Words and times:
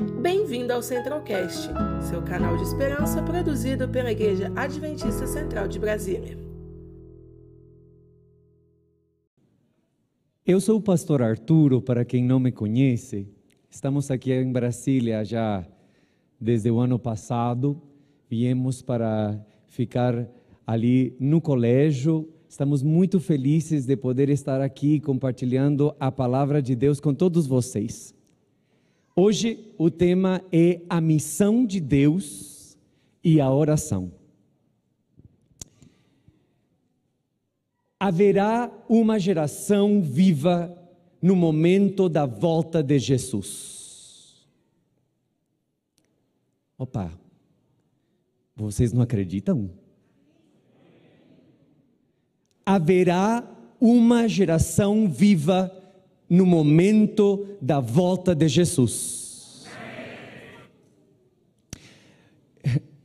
Bem-vindo 0.00 0.72
ao 0.72 0.82
Centralcast, 0.82 1.68
seu 2.08 2.22
canal 2.22 2.56
de 2.56 2.62
esperança 2.62 3.22
produzido 3.22 3.86
pela 3.86 4.10
Igreja 4.10 4.50
Adventista 4.56 5.26
Central 5.26 5.68
de 5.68 5.78
Brasília. 5.78 6.38
Eu 10.46 10.58
sou 10.58 10.78
o 10.78 10.82
pastor 10.82 11.20
Arturo, 11.20 11.82
para 11.82 12.02
quem 12.02 12.24
não 12.24 12.40
me 12.40 12.50
conhece. 12.50 13.28
Estamos 13.68 14.10
aqui 14.10 14.32
em 14.32 14.50
Brasília 14.50 15.22
já 15.22 15.66
desde 16.40 16.70
o 16.70 16.78
ano 16.78 16.98
passado. 16.98 17.78
Viemos 18.26 18.80
para 18.80 19.38
ficar 19.66 20.26
ali 20.66 21.14
no 21.20 21.42
colégio. 21.42 22.26
Estamos 22.48 22.82
muito 22.82 23.20
felizes 23.20 23.84
de 23.84 23.96
poder 23.98 24.30
estar 24.30 24.62
aqui 24.62 24.98
compartilhando 24.98 25.94
a 26.00 26.10
palavra 26.10 26.62
de 26.62 26.74
Deus 26.74 27.00
com 27.00 27.12
todos 27.12 27.46
vocês. 27.46 28.18
Hoje 29.22 29.74
o 29.76 29.90
tema 29.90 30.42
é 30.50 30.80
a 30.88 30.98
missão 30.98 31.66
de 31.66 31.78
Deus 31.78 32.74
e 33.22 33.38
a 33.38 33.52
oração. 33.52 34.10
Haverá 37.98 38.72
uma 38.88 39.18
geração 39.18 40.00
viva 40.00 40.74
no 41.20 41.36
momento 41.36 42.08
da 42.08 42.24
volta 42.24 42.82
de 42.82 42.98
Jesus. 42.98 44.48
Opa, 46.78 47.12
vocês 48.56 48.90
não 48.90 49.02
acreditam? 49.02 49.70
Haverá 52.64 53.46
uma 53.78 54.26
geração 54.26 55.06
viva 55.10 55.76
no 56.30 56.46
momento 56.46 57.44
da 57.60 57.80
volta 57.80 58.36
de 58.36 58.46
Jesus. 58.46 59.19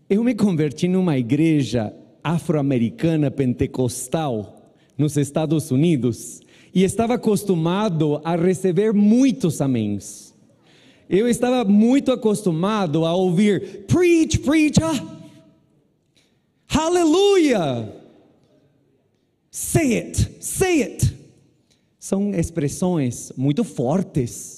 Eu 0.09 0.23
me 0.23 0.35
converti 0.35 0.87
numa 0.87 1.17
igreja 1.17 1.93
afro-americana 2.23 3.31
pentecostal 3.31 4.71
nos 4.97 5.17
Estados 5.17 5.71
Unidos 5.71 6.41
e 6.73 6.83
estava 6.83 7.15
acostumado 7.15 8.21
a 8.23 8.35
receber 8.35 8.93
muitos 8.93 9.61
améns. 9.61 10.33
Eu 11.09 11.27
estava 11.27 11.63
muito 11.67 12.11
acostumado 12.11 13.05
a 13.05 13.15
ouvir 13.15 13.85
preach, 13.87 14.39
preach, 14.39 14.79
ah, 14.83 15.23
hallelujah, 16.67 17.91
say 19.49 19.97
it, 19.97 20.37
say 20.39 20.83
it 20.83 21.15
são 22.05 22.35
expressões 22.35 23.31
muito 23.35 23.63
fortes 23.63 24.54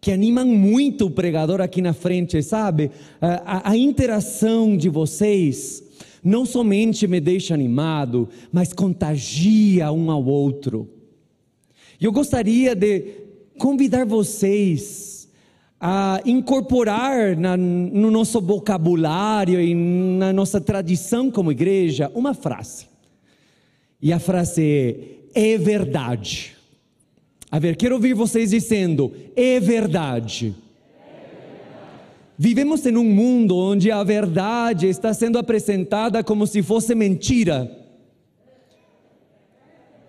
que 0.00 0.12
animam 0.12 0.46
muito 0.46 1.06
o 1.06 1.10
pregador 1.10 1.60
aqui 1.60 1.82
na 1.82 1.92
frente, 1.92 2.42
sabe? 2.42 2.90
A, 3.20 3.70
a, 3.70 3.70
a, 3.70 3.76
interação 3.76 4.76
de 4.76 4.88
vocês 4.88 5.82
não 6.22 6.46
somente 6.46 7.06
me 7.06 7.20
deixa 7.20 7.54
animado, 7.54 8.28
mas 8.52 8.72
contagia 8.72 9.90
um 9.90 10.10
ao 10.10 10.24
outro. 10.24 10.88
Eu 12.00 12.12
gostaria 12.12 12.74
de 12.76 13.14
convidar 13.58 14.06
vocês 14.06 15.28
a 15.80 16.20
incorporar 16.24 17.36
na, 17.36 17.56
no 17.56 18.10
nosso 18.10 18.40
vocabulário 18.40 19.60
e 19.60 19.74
na 19.74 20.32
nossa 20.32 20.60
tradição 20.60 21.30
como 21.30 21.52
igreja 21.52 22.10
uma 22.14 22.34
frase. 22.34 22.86
E 24.00 24.12
a 24.12 24.20
frase 24.20 25.18
é: 25.34 25.52
é 25.54 25.58
verdade. 25.58 26.57
A 27.50 27.58
ver, 27.58 27.76
quero 27.76 27.94
ouvir 27.94 28.14
vocês 28.14 28.50
dizendo: 28.50 29.12
é 29.34 29.58
verdade. 29.58 30.54
Vivemos 32.36 32.86
em 32.86 32.96
um 32.96 33.04
mundo 33.04 33.56
onde 33.56 33.90
a 33.90 34.04
verdade 34.04 34.86
está 34.86 35.12
sendo 35.12 35.38
apresentada 35.38 36.22
como 36.22 36.46
se 36.46 36.62
fosse 36.62 36.94
mentira. 36.94 37.68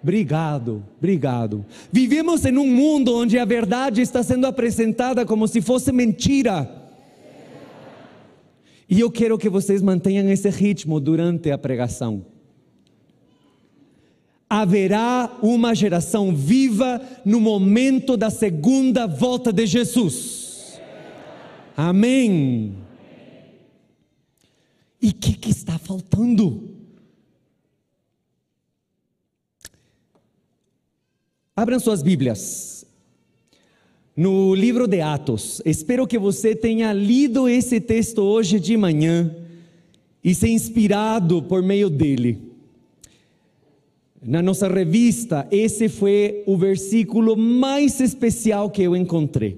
Obrigado, 0.02 0.84
obrigado. 0.98 1.66
Vivemos 1.92 2.46
em 2.46 2.58
um 2.58 2.68
mundo 2.68 3.16
onde 3.16 3.38
a 3.40 3.46
verdade 3.46 4.02
está 4.02 4.22
sendo 4.22 4.46
apresentada 4.46 5.26
como 5.26 5.48
se 5.48 5.60
fosse 5.60 5.92
mentira. 5.92 6.70
E 8.88 9.00
eu 9.00 9.12
quero 9.12 9.38
que 9.38 9.50
vocês 9.50 9.82
mantenham 9.82 10.30
esse 10.30 10.50
ritmo 10.50 11.00
durante 11.00 11.52
a 11.52 11.58
pregação 11.58 12.26
haverá 14.50 15.38
uma 15.44 15.76
geração 15.76 16.36
viva 16.36 17.00
no 17.24 17.40
momento 17.40 18.18
da 18.18 18.32
segunda 18.32 19.06
volta 19.06 19.54
de 19.54 19.68
Jesus. 19.68 20.80
Amém. 21.78 22.76
E 25.00 25.10
o 25.10 25.14
que, 25.14 25.34
que 25.34 25.52
está 25.52 25.78
faltando? 25.78 26.76
Abram 31.56 31.80
suas 31.80 32.02
Bíblias. 32.02 32.86
No 34.18 34.54
livro 34.54 34.88
de 34.88 35.00
Atos, 35.00 35.62
espero 35.64 36.06
que 36.08 36.18
você 36.18 36.54
tenha 36.54 36.92
lido 36.92 37.48
esse 37.48 37.80
texto 37.80 38.20
hoje 38.20 38.60
de 38.60 38.76
manhã 38.76 39.34
e 40.22 40.36
se 40.36 40.50
inspirado 40.50 41.42
por 41.44 41.62
meio 41.62 41.90
dele 41.90 42.49
na 44.22 44.42
nossa 44.42 44.68
revista, 44.68 45.48
esse 45.50 45.88
foi 45.88 46.44
o 46.46 46.58
versículo 46.58 47.38
mais 47.38 48.00
especial 48.00 48.70
que 48.70 48.82
eu 48.82 48.96
encontrei. 48.96 49.58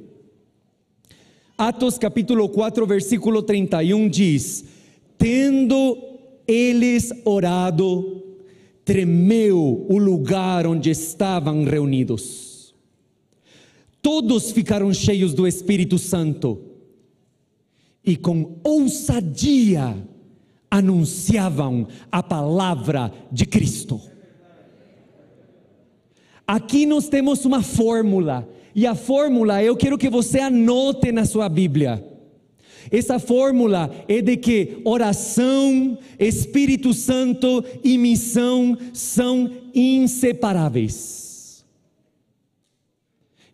Atos 1.57 1.97
capítulo 1.97 2.47
4, 2.49 2.85
versículo 2.85 3.41
31 3.41 4.07
diz: 4.09 4.65
Tendo 5.17 5.97
eles 6.47 7.11
orado, 7.25 8.23
tremeu 8.85 9.85
o 9.89 9.97
lugar 9.97 10.67
onde 10.67 10.89
estavam 10.89 11.63
reunidos. 11.63 12.73
Todos 14.01 14.51
ficaram 14.51 14.93
cheios 14.93 15.33
do 15.33 15.47
Espírito 15.47 15.97
Santo 15.97 16.59
e 18.03 18.15
com 18.15 18.59
ousadia 18.63 19.95
anunciavam 20.69 21.87
a 22.11 22.23
palavra 22.23 23.13
de 23.31 23.45
Cristo. 23.45 24.10
Aqui 26.51 26.85
nós 26.85 27.07
temos 27.07 27.45
uma 27.45 27.63
fórmula, 27.63 28.45
e 28.75 28.85
a 28.85 28.93
fórmula 28.93 29.63
eu 29.63 29.73
quero 29.73 29.97
que 29.97 30.09
você 30.09 30.37
anote 30.41 31.09
na 31.09 31.23
sua 31.23 31.47
Bíblia. 31.47 32.05
Essa 32.91 33.19
fórmula 33.19 33.89
é 34.05 34.21
de 34.21 34.35
que 34.35 34.81
oração, 34.83 35.97
Espírito 36.19 36.93
Santo 36.93 37.63
e 37.81 37.97
missão 37.97 38.77
são 38.91 39.49
inseparáveis. 39.73 41.63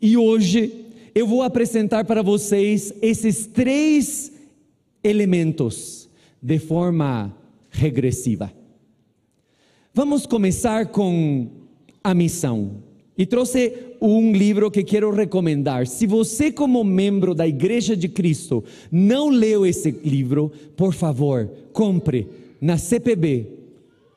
E 0.02 0.18
hoje 0.18 0.88
eu 1.14 1.28
vou 1.28 1.44
apresentar 1.44 2.04
para 2.04 2.24
vocês 2.24 2.92
esses 3.00 3.46
três 3.46 4.32
elementos 5.04 6.10
de 6.42 6.58
forma 6.58 7.32
regressiva. 7.70 8.52
Vamos 9.94 10.26
começar 10.26 10.88
com 10.88 11.48
a 12.04 12.16
missão. 12.16 12.87
E 13.18 13.26
trouxe 13.26 13.74
um 14.00 14.32
livro 14.32 14.70
que 14.70 14.84
quero 14.84 15.12
recomendar. 15.12 15.88
Se 15.88 16.06
você, 16.06 16.52
como 16.52 16.84
membro 16.84 17.34
da 17.34 17.48
Igreja 17.48 17.98
de 17.98 18.08
Cristo, 18.08 18.64
não 18.92 19.30
leu 19.30 19.66
esse 19.66 19.90
livro, 19.90 20.52
por 20.76 20.94
favor, 20.94 21.50
compre 21.74 22.28
na 22.62 22.78
CPB. 22.78 23.48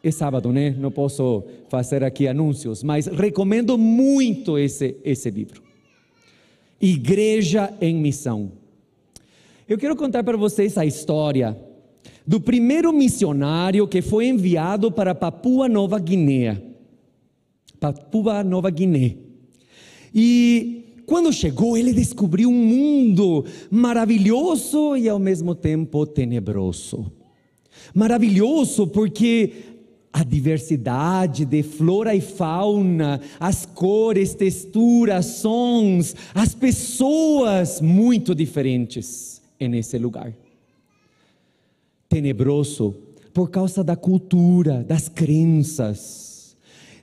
É 0.02 0.10
sábado, 0.10 0.52
né? 0.52 0.74
Não 0.78 0.90
posso 0.90 1.44
fazer 1.68 2.04
aqui 2.04 2.28
anúncios, 2.28 2.82
mas 2.82 3.06
recomendo 3.06 3.78
muito 3.78 4.58
esse, 4.58 4.96
esse 5.04 5.30
livro. 5.30 5.62
Igreja 6.80 7.72
em 7.80 7.94
Missão. 7.94 8.52
Eu 9.68 9.78
quero 9.78 9.94
contar 9.94 10.24
para 10.24 10.36
vocês 10.36 10.76
a 10.76 10.84
história 10.84 11.56
do 12.26 12.40
primeiro 12.40 12.92
missionário 12.92 13.86
que 13.86 14.00
foi 14.00 14.26
enviado 14.26 14.90
para 14.90 15.14
Papua 15.14 15.68
Nova 15.68 15.98
Guiné. 15.98 16.69
Papua 17.80 18.44
Nova 18.44 18.68
Guiné. 18.68 19.16
E 20.14 20.84
quando 21.06 21.32
chegou, 21.32 21.76
ele 21.76 21.94
descobriu 21.94 22.50
um 22.50 22.52
mundo 22.52 23.44
maravilhoso 23.70 24.94
e 24.96 25.08
ao 25.08 25.18
mesmo 25.18 25.54
tempo 25.54 26.04
tenebroso. 26.06 27.10
Maravilhoso 27.94 28.86
porque 28.86 29.52
a 30.12 30.22
diversidade 30.22 31.44
de 31.44 31.62
flora 31.62 32.14
e 32.14 32.20
fauna, 32.20 33.20
as 33.38 33.64
cores, 33.64 34.34
texturas, 34.34 35.26
sons, 35.26 36.14
as 36.34 36.54
pessoas 36.54 37.80
muito 37.80 38.34
diferentes 38.34 39.40
nesse 39.58 39.96
lugar. 39.96 40.34
Tenebroso 42.08 42.94
por 43.32 43.50
causa 43.50 43.82
da 43.82 43.96
cultura, 43.96 44.84
das 44.84 45.08
crenças 45.08 46.29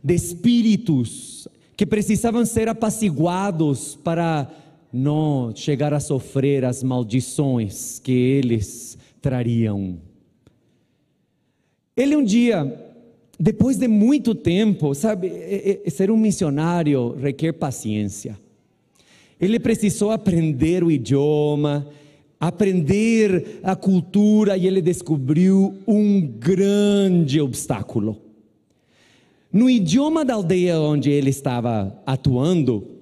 de 0.03 0.13
espíritos 0.13 1.47
que 1.75 1.85
precisavam 1.85 2.45
ser 2.45 2.67
apaciguados 2.67 3.95
para 4.03 4.49
não 4.91 5.53
chegar 5.55 5.93
a 5.93 5.99
sofrer 5.99 6.65
as 6.65 6.81
maldições 6.81 7.99
que 7.99 8.11
eles 8.11 8.97
trariam. 9.21 9.99
Ele 11.95 12.15
um 12.15 12.23
dia, 12.23 12.79
depois 13.39 13.77
de 13.77 13.87
muito 13.87 14.33
tempo, 14.33 14.93
sabe, 14.93 15.31
ser 15.89 16.09
um 16.09 16.17
missionário 16.17 17.15
requer 17.15 17.53
paciência. 17.53 18.37
Ele 19.39 19.59
precisou 19.59 20.11
aprender 20.11 20.83
o 20.83 20.91
idioma, 20.91 21.87
aprender 22.39 23.59
a 23.63 23.75
cultura 23.75 24.57
e 24.57 24.65
ele 24.65 24.81
descobriu 24.81 25.75
um 25.87 26.21
grande 26.21 27.39
obstáculo. 27.39 28.26
No 29.51 29.69
idioma 29.69 30.25
da 30.25 30.33
aldeia 30.33 30.79
onde 30.79 31.09
ele 31.09 31.29
estava 31.29 32.01
atuando, 32.05 32.97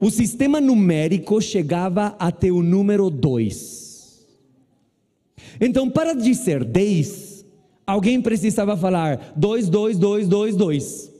o 0.00 0.10
sistema 0.10 0.60
numérico 0.60 1.40
chegava 1.40 2.16
até 2.18 2.50
o 2.50 2.62
número 2.62 3.08
2. 3.08 4.26
Então, 5.60 5.88
para 5.88 6.14
dizer 6.14 6.64
10, 6.64 7.44
alguém 7.86 8.20
precisava 8.20 8.76
falar 8.76 9.32
2, 9.36 9.68
2, 9.68 9.98
2, 9.98 10.28
2, 10.28 10.56
2. 10.56 11.12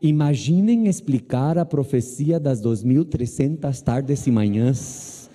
Imaginem 0.00 0.88
explicar 0.88 1.56
a 1.56 1.64
profecia 1.64 2.40
das 2.40 2.60
2.300 2.60 3.80
tardes 3.80 4.26
e 4.26 4.32
manhãs 4.32 5.30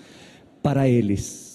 para 0.61 0.89
eles. 0.89 1.46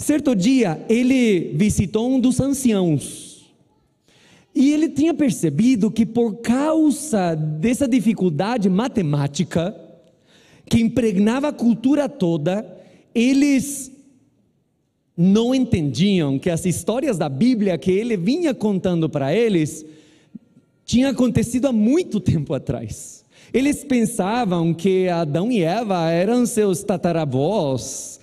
Certo 0.00 0.34
dia, 0.34 0.82
ele 0.88 1.52
visitou 1.54 2.10
um 2.10 2.18
dos 2.18 2.40
anciãos. 2.40 3.44
E 4.54 4.72
ele 4.72 4.88
tinha 4.88 5.12
percebido 5.12 5.90
que 5.90 6.06
por 6.06 6.36
causa 6.36 7.34
dessa 7.34 7.86
dificuldade 7.86 8.70
matemática, 8.70 9.78
que 10.64 10.80
impregnava 10.80 11.48
a 11.48 11.52
cultura 11.52 12.08
toda, 12.08 12.66
eles 13.14 13.92
não 15.14 15.54
entendiam 15.54 16.38
que 16.38 16.48
as 16.48 16.64
histórias 16.64 17.18
da 17.18 17.28
Bíblia 17.28 17.76
que 17.76 17.90
ele 17.90 18.16
vinha 18.16 18.54
contando 18.54 19.06
para 19.06 19.34
eles 19.34 19.84
tinha 20.82 21.10
acontecido 21.10 21.68
há 21.68 21.72
muito 21.72 22.18
tempo 22.20 22.54
atrás. 22.54 23.22
Eles 23.52 23.84
pensavam 23.84 24.72
que 24.72 25.08
Adão 25.08 25.52
e 25.52 25.62
Eva 25.62 26.10
eram 26.10 26.46
seus 26.46 26.82
tataravós, 26.82 28.19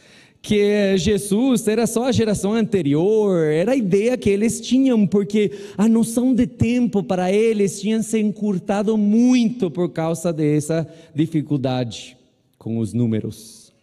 que 0.47 0.97
Jesus 0.97 1.67
era 1.67 1.85
só 1.85 2.05
a 2.05 2.11
geração 2.13 2.53
anterior, 2.53 3.51
era 3.51 3.73
a 3.73 3.75
ideia 3.75 4.17
que 4.17 4.29
eles 4.29 4.61
tinham, 4.61 5.05
porque 5.05 5.51
a 5.77 5.89
noção 5.89 6.33
de 6.33 6.47
tempo 6.47 7.03
para 7.03 7.29
eles 7.29 7.81
tinha 7.81 8.01
se 8.01 8.17
encurtado 8.17 8.97
muito 8.97 9.69
por 9.69 9.89
causa 9.89 10.31
dessa 10.31 10.87
dificuldade 11.13 12.15
com 12.57 12.77
os 12.77 12.93
números. 12.93 13.73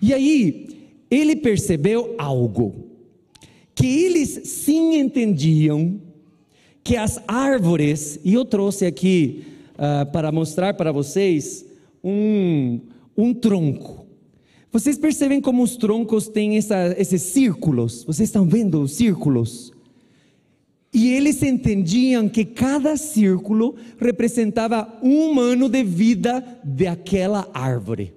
E 0.00 0.14
aí, 0.14 0.68
ele 1.10 1.36
percebeu 1.36 2.14
algo, 2.16 2.86
que 3.74 3.86
eles 3.86 4.40
sim 4.44 4.98
entendiam 4.98 6.00
que 6.82 6.96
as 6.96 7.22
árvores, 7.28 8.18
e 8.24 8.32
eu 8.32 8.46
trouxe 8.46 8.86
aqui 8.86 9.44
uh, 9.74 10.10
para 10.10 10.32
mostrar 10.32 10.72
para 10.72 10.90
vocês 10.90 11.66
um, 12.02 12.80
um 13.14 13.34
tronco. 13.34 14.05
Vocês 14.76 14.98
percebem 14.98 15.40
como 15.40 15.62
os 15.62 15.74
troncos 15.78 16.28
têm 16.28 16.58
essa, 16.58 16.94
esses 16.98 17.22
círculos? 17.22 18.04
Vocês 18.04 18.28
estão 18.28 18.44
vendo 18.44 18.82
os 18.82 18.92
círculos? 18.92 19.72
E 20.92 21.14
eles 21.14 21.42
entendiam 21.42 22.28
que 22.28 22.44
cada 22.44 22.94
círculo 22.98 23.74
representava 23.98 24.86
um 25.02 25.40
ano 25.40 25.70
de 25.70 25.82
vida 25.82 26.44
daquela 26.62 27.48
árvore. 27.54 28.12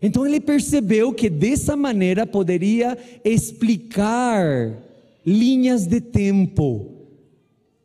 Então 0.00 0.26
ele 0.26 0.40
percebeu 0.40 1.12
que 1.12 1.28
dessa 1.28 1.76
maneira 1.76 2.26
poderia 2.26 2.96
explicar 3.22 4.78
linhas 5.26 5.86
de 5.86 6.00
tempo 6.00 6.90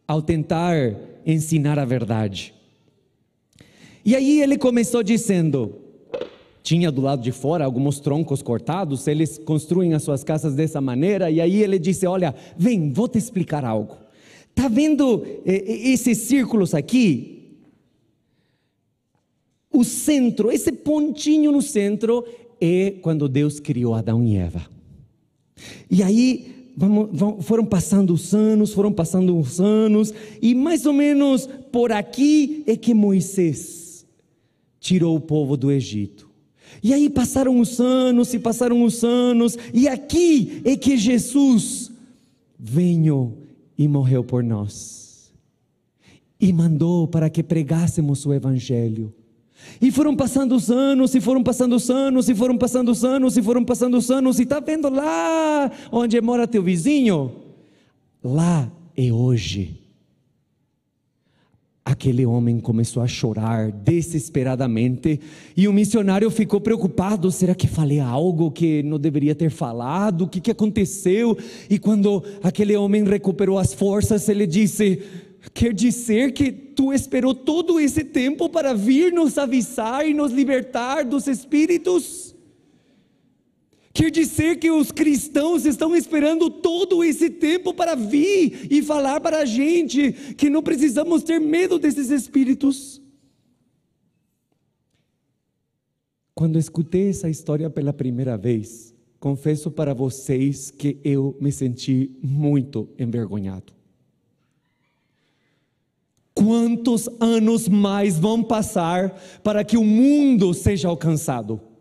ao 0.08 0.22
tentar 0.22 0.96
ensinar 1.26 1.78
a 1.78 1.84
verdade. 1.84 2.54
E 4.06 4.16
aí 4.16 4.42
ele 4.42 4.58
começou 4.58 5.04
dizendo: 5.04 5.84
tinha 6.66 6.92
do 6.92 7.00
lado 7.00 7.22
de 7.22 7.32
fora 7.32 7.64
alguns 7.64 8.00
troncos 8.00 8.42
cortados, 8.42 9.08
eles 9.08 9.38
construem 9.38 9.94
as 9.94 10.02
suas 10.02 10.24
casas 10.24 10.56
dessa 10.56 10.82
maneira, 10.82 11.30
e 11.30 11.40
aí 11.40 11.62
ele 11.62 11.78
disse: 11.78 12.08
Olha, 12.08 12.34
vem, 12.58 12.92
vou 12.92 13.08
te 13.08 13.20
explicar 13.20 13.64
algo. 13.64 13.96
Está 14.50 14.68
vendo 14.68 15.24
esses 15.46 16.18
círculos 16.18 16.74
aqui? 16.74 17.60
O 19.72 19.84
centro, 19.84 20.52
esse 20.52 20.72
pontinho 20.72 21.52
no 21.52 21.62
centro, 21.62 22.26
é 22.60 22.96
quando 23.00 23.30
Deus 23.30 23.60
criou 23.60 23.94
Adão 23.94 24.24
e 24.24 24.36
Eva. 24.36 24.66
E 25.92 26.02
aí 26.02 26.72
vamos, 26.76 27.10
vamos, 27.12 27.46
foram 27.46 27.64
passando 27.64 28.12
os 28.12 28.34
anos, 28.34 28.74
foram 28.74 28.92
passando 28.92 29.38
os 29.38 29.62
anos, 29.62 30.12
e 30.42 30.56
mais 30.56 30.88
ou 30.88 30.94
menos 30.94 31.48
por 31.72 31.92
aqui 31.92 32.64
é 32.66 32.76
que 32.76 32.96
Moisés 32.96 34.04
tirou 34.80 35.16
o 35.16 35.22
povo 35.22 35.56
do 35.56 35.72
Egito. 35.72 36.34
E 36.82 36.94
aí 36.94 37.10
passaram 37.10 37.60
os 37.60 37.80
anos 37.80 38.34
e 38.34 38.40
passaram 38.40 38.84
os 38.84 39.04
anos, 39.04 39.58
e 39.74 39.88
aqui 39.88 40.62
é 40.64 40.76
que 40.76 40.98
Jesus 40.98 41.92
veio 42.58 43.34
e 43.78 43.88
morreu 43.88 44.24
por 44.24 44.44
nós, 44.44 45.32
e 46.40 46.52
mandou 46.54 47.08
para 47.08 47.30
que 47.30 47.44
pregássemos 47.44 48.26
o 48.26 48.34
Evangelho. 48.34 49.14
E 49.82 49.90
foram 49.90 50.16
passando 50.16 50.56
os 50.56 50.70
anos, 50.70 51.16
e 51.16 51.22
foram 51.22 51.42
passando 51.42 51.76
os 51.76 51.90
anos, 51.90 52.30
e 52.30 52.36
foram 52.36 52.58
passando 52.58 52.92
os 52.92 53.04
anos, 53.04 53.38
e 53.38 53.42
foram 53.42 53.64
passando 53.64 53.98
os 53.98 54.12
anos, 54.12 54.40
e 54.40 54.44
está 54.44 54.60
vendo 54.60 54.90
lá 54.90 55.72
onde 55.92 56.20
mora 56.22 56.48
teu 56.48 56.62
vizinho? 56.62 57.32
Lá 58.24 58.72
é 58.96 59.12
hoje. 59.12 59.85
Aquele 61.88 62.26
homem 62.26 62.60
começou 62.60 63.04
a 63.04 63.08
chorar 63.08 63.72
desesperadamente 63.72 65.20
e 65.56 65.68
o 65.68 65.74
missionário 65.74 66.32
ficou 66.32 66.60
preocupado: 66.60 67.32
será 67.32 67.54
que 67.54 67.68
falei 67.68 68.00
algo 68.00 68.50
que 68.50 68.82
não 68.82 68.98
deveria 68.98 69.36
ter 69.36 69.52
falado? 69.52 70.24
O 70.24 70.28
que, 70.28 70.42
que 70.42 70.50
aconteceu? 70.50 71.38
E 71.70 71.78
quando 71.78 72.24
aquele 72.42 72.76
homem 72.76 73.04
recuperou 73.04 73.60
as 73.60 73.72
forças, 73.72 74.28
ele 74.28 74.48
disse: 74.48 75.00
Quer 75.54 75.74
dizer 75.74 76.34
que 76.34 76.52
tu 76.52 76.92
esperou 76.92 77.36
todo 77.36 77.80
esse 77.80 78.04
tempo 78.04 78.50
para 78.50 78.74
vir 78.74 79.14
nos 79.14 79.38
avisar 79.38 80.08
e 80.08 80.14
nos 80.14 80.32
libertar 80.32 81.06
dos 81.06 81.28
espíritos? 81.28 82.35
Quer 83.96 84.12
dizer 84.12 84.60
que 84.60 84.70
os 84.70 84.92
cristãos 84.92 85.66
estão 85.66 85.96
esperando 85.96 86.50
todo 86.50 87.02
esse 87.02 87.30
tempo 87.30 87.74
para 87.74 87.96
vir 87.96 88.68
e 88.70 88.84
falar 88.84 89.22
para 89.22 89.40
a 89.40 89.46
gente 89.46 90.12
que 90.36 90.50
não 90.50 90.62
precisamos 90.62 91.24
ter 91.24 91.40
medo 91.40 91.80
desses 91.80 92.10
espíritos? 92.10 93.02
Quando 96.34 96.60
escutei 96.60 97.08
essa 97.08 97.30
história 97.30 97.70
pela 97.70 97.94
primeira 97.94 98.38
vez, 98.38 98.94
confesso 99.18 99.72
para 99.72 99.94
vocês 99.94 100.70
que 100.70 101.00
eu 101.02 101.38
me 101.40 101.50
senti 101.50 102.12
muito 102.22 102.90
envergonhado. 103.00 103.72
Quantos 106.34 107.08
anos 107.22 107.70
mais 107.70 108.20
vão 108.20 108.44
passar 108.44 109.18
para 109.42 109.64
que 109.64 109.78
o 109.78 109.86
mundo 109.86 110.54
seja 110.54 110.90
alcançado? 110.90 111.75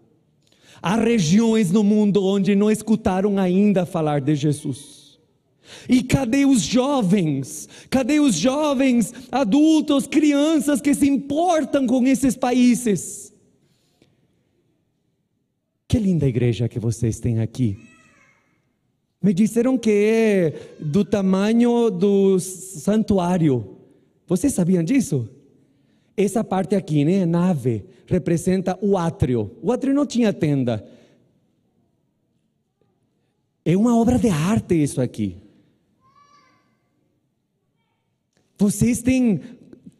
Há 0.83 0.97
regiões 0.97 1.71
no 1.71 1.83
mundo 1.83 2.25
onde 2.25 2.55
não 2.55 2.71
escutaram 2.71 3.39
ainda 3.39 3.87
falar 3.87 4.21
de 4.21 4.35
Jesus. 4.35 5.19
E 5.89 6.03
cadê 6.03 6.45
os 6.45 6.63
jovens? 6.63 7.69
Cadê 7.91 8.21
os 8.21 8.35
jovens, 8.35 9.13
adultos, 9.31 10.07
crianças 10.07 10.81
que 10.81 10.95
se 10.95 11.09
importam 11.09 11.87
com 11.87 12.07
esses 12.07 12.37
países? 12.37 13.33
Que 15.89 15.99
linda 15.99 16.27
igreja 16.27 16.69
que 16.69 16.79
vocês 16.79 17.21
têm 17.21 17.41
aqui. 17.41 17.79
Me 19.23 19.33
disseram 19.33 19.79
que 19.79 19.91
é 19.91 20.75
do 20.79 21.05
tamanho 21.05 21.91
do 21.91 22.39
santuário. 22.39 23.79
Vocês 24.27 24.53
sabiam 24.53 24.83
disso? 24.83 25.29
Essa 26.17 26.45
parte 26.45 26.75
aqui, 26.75 27.05
né, 27.05 27.25
nave, 27.25 27.85
representa 28.07 28.79
o 28.81 28.97
átrio. 28.97 29.57
O 29.63 29.73
átrio 29.73 29.95
não 29.95 30.07
tinha 30.07 30.33
tenda. 30.33 30.87
É 33.65 33.77
uma 33.77 33.99
obra 33.99 34.19
de 34.19 34.29
arte 34.29 34.75
isso 34.75 35.01
aqui. 35.01 35.37
Vocês 38.59 39.03
têm 39.03 39.41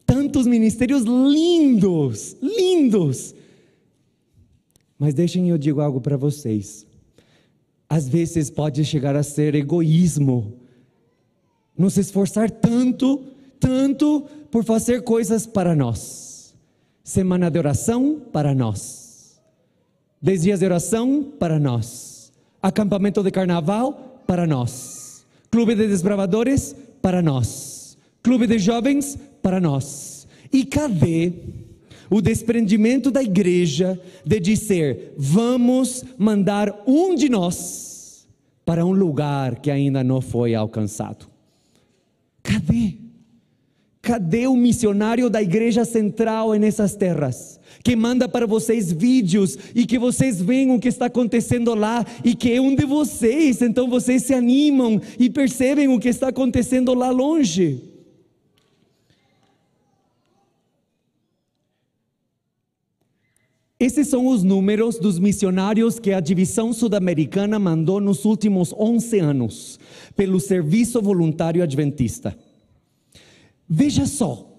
tantos 0.05 0.47
ministérios 0.47 1.03
lindos, 1.03 2.37
lindos. 2.41 3.35
Mas 4.99 5.15
deixem 5.15 5.49
eu 5.51 5.59
digo 5.59 5.81
algo 5.81 6.01
para 6.01 6.17
vocês. 6.17 6.87
Às 7.89 8.09
vezes 8.09 8.51
pode 8.51 8.85
chegar 8.85 9.17
a 9.17 9.23
ser 9.23 9.55
egoísmo. 9.55 10.59
Nos 11.77 11.97
esforçar 11.97 12.51
tanto 12.51 13.35
tanto 13.65 14.21
por 14.51 14.63
fazer 14.63 15.03
coisas 15.03 15.47
para 15.47 15.75
nós. 15.75 16.34
Semana 17.05 17.51
de 17.51 17.59
oração 17.59 18.19
para 18.33 18.55
nós. 18.55 19.39
Dez 20.23 20.41
dias 20.41 20.61
de 20.61 20.65
oração 20.65 21.23
para 21.39 21.61
nós. 21.61 22.33
Acampamento 22.63 23.23
de 23.23 23.31
carnaval 23.31 24.23
para 24.27 24.47
nós. 24.47 25.27
Clube 25.51 25.75
de 25.75 25.87
desbravadores 25.87 26.75
para 27.03 27.21
nós. 27.21 27.99
Clube 28.23 28.47
de 28.47 28.59
jovens 28.59 29.19
para 29.43 29.61
nós. 29.61 30.27
E 30.51 30.65
cadê 30.65 31.31
o 32.09 32.23
desprendimento 32.23 33.11
da 33.11 33.23
igreja 33.23 34.01
de 34.25 34.41
dizer: 34.41 35.13
vamos 35.19 36.03
mandar 36.17 36.85
um 36.87 37.15
de 37.15 37.29
nós 37.29 38.27
para 38.65 38.87
um 38.87 38.93
lugar 38.93 39.57
que 39.57 39.71
ainda 39.71 40.03
não 40.03 40.23
foi 40.23 40.55
alcançado? 40.55 41.27
Cadê? 42.43 43.04
Cadê 44.05 44.47
o 44.47 44.55
missionário 44.55 45.31
da 45.31 45.43
igreja 45.43 45.83
central 45.83 46.53
nessas 46.53 46.95
terras? 46.95 47.59
Que 47.83 47.97
manda 47.97 48.29
para 48.29 48.47
vocês 48.47 48.93
vídeos 48.93 49.57
e 49.75 49.87
que 49.87 49.99
vocês 49.99 50.43
veem 50.43 50.71
o 50.73 50.79
que 50.79 50.89
está 50.89 51.07
acontecendo 51.07 51.75
lá 51.75 52.05
e 52.23 52.35
que 52.35 52.53
é 52.53 52.61
um 52.61 52.75
de 52.75 52.85
vocês, 52.85 53.63
então 53.63 53.89
vocês 53.89 54.25
se 54.25 54.35
animam 54.35 55.01
e 55.19 55.31
percebem 55.31 55.89
o 55.89 55.99
que 55.99 56.11
está 56.11 56.29
acontecendo 56.29 56.93
lá 56.93 57.09
longe. 57.11 57.81
Esses 63.81 64.07
são 64.09 64.27
os 64.27 64.43
números 64.43 64.99
dos 64.99 65.19
missionários 65.19 65.99
que 65.99 66.13
a 66.13 66.21
divisão 66.21 66.75
sul-americana 66.75 67.59
mandou 67.59 68.01
nos 68.03 68.27
últimos 68.27 68.71
11 68.79 69.19
anos, 69.19 69.81
pelo 70.15 70.39
Serviço 70.39 71.01
Voluntário 71.01 71.63
Adventista. 71.63 72.37
Veja 73.69 74.07
só, 74.07 74.51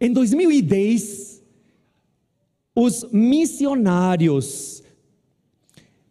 em 0.00 0.12
2010, 0.12 1.42
os 2.74 3.06
missionários 3.12 4.82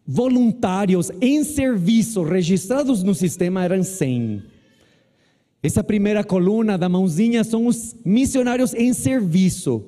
voluntários 0.06 1.12
em 1.22 1.44
serviço 1.44 2.24
registrados 2.24 3.04
no 3.04 3.14
sistema 3.14 3.64
eram 3.64 3.84
100. 3.84 4.44
Essa 5.64 5.84
primeira 5.84 6.24
coluna 6.24 6.78
da 6.78 6.88
mãozinha 6.88 7.44
são 7.44 7.68
os 7.68 7.96
missionários 8.06 8.74
em 8.74 8.94
serviço. 8.94 9.84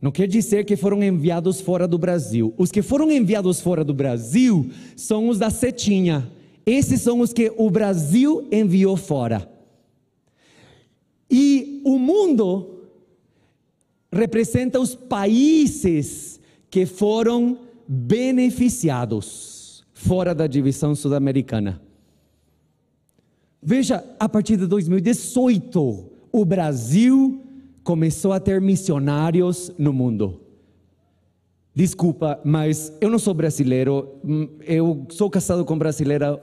Não 0.00 0.12
quer 0.12 0.28
dizer 0.28 0.64
que 0.64 0.76
foram 0.76 1.02
enviados 1.02 1.60
fora 1.60 1.86
do 1.86 1.98
Brasil. 1.98 2.54
Os 2.56 2.70
que 2.70 2.82
foram 2.82 3.10
enviados 3.10 3.60
fora 3.60 3.84
do 3.84 3.92
Brasil 3.92 4.70
são 4.96 5.28
os 5.28 5.38
da 5.38 5.50
setinha. 5.50 6.30
Esses 6.64 7.02
são 7.02 7.20
os 7.20 7.32
que 7.32 7.52
o 7.56 7.68
Brasil 7.70 8.46
enviou 8.52 8.96
fora. 8.96 9.57
E 11.30 11.82
o 11.84 11.98
mundo 11.98 12.84
representa 14.10 14.80
os 14.80 14.94
países 14.94 16.40
que 16.70 16.86
foram 16.86 17.58
beneficiados 17.86 19.84
fora 19.92 20.34
da 20.34 20.46
divisão 20.46 20.94
sul-americana. 20.94 21.80
Veja, 23.60 24.04
a 24.18 24.28
partir 24.28 24.56
de 24.56 24.66
2018, 24.66 26.06
o 26.30 26.44
Brasil 26.44 27.42
começou 27.82 28.32
a 28.32 28.40
ter 28.40 28.60
missionários 28.60 29.72
no 29.78 29.92
mundo. 29.92 30.40
Desculpa, 31.74 32.40
mas 32.44 32.92
eu 33.00 33.10
não 33.10 33.18
sou 33.18 33.34
brasileiro, 33.34 34.08
hum, 34.24 34.48
eu 34.60 35.06
sou 35.10 35.30
casado 35.30 35.64
com 35.64 35.78
brasileira 35.78 36.42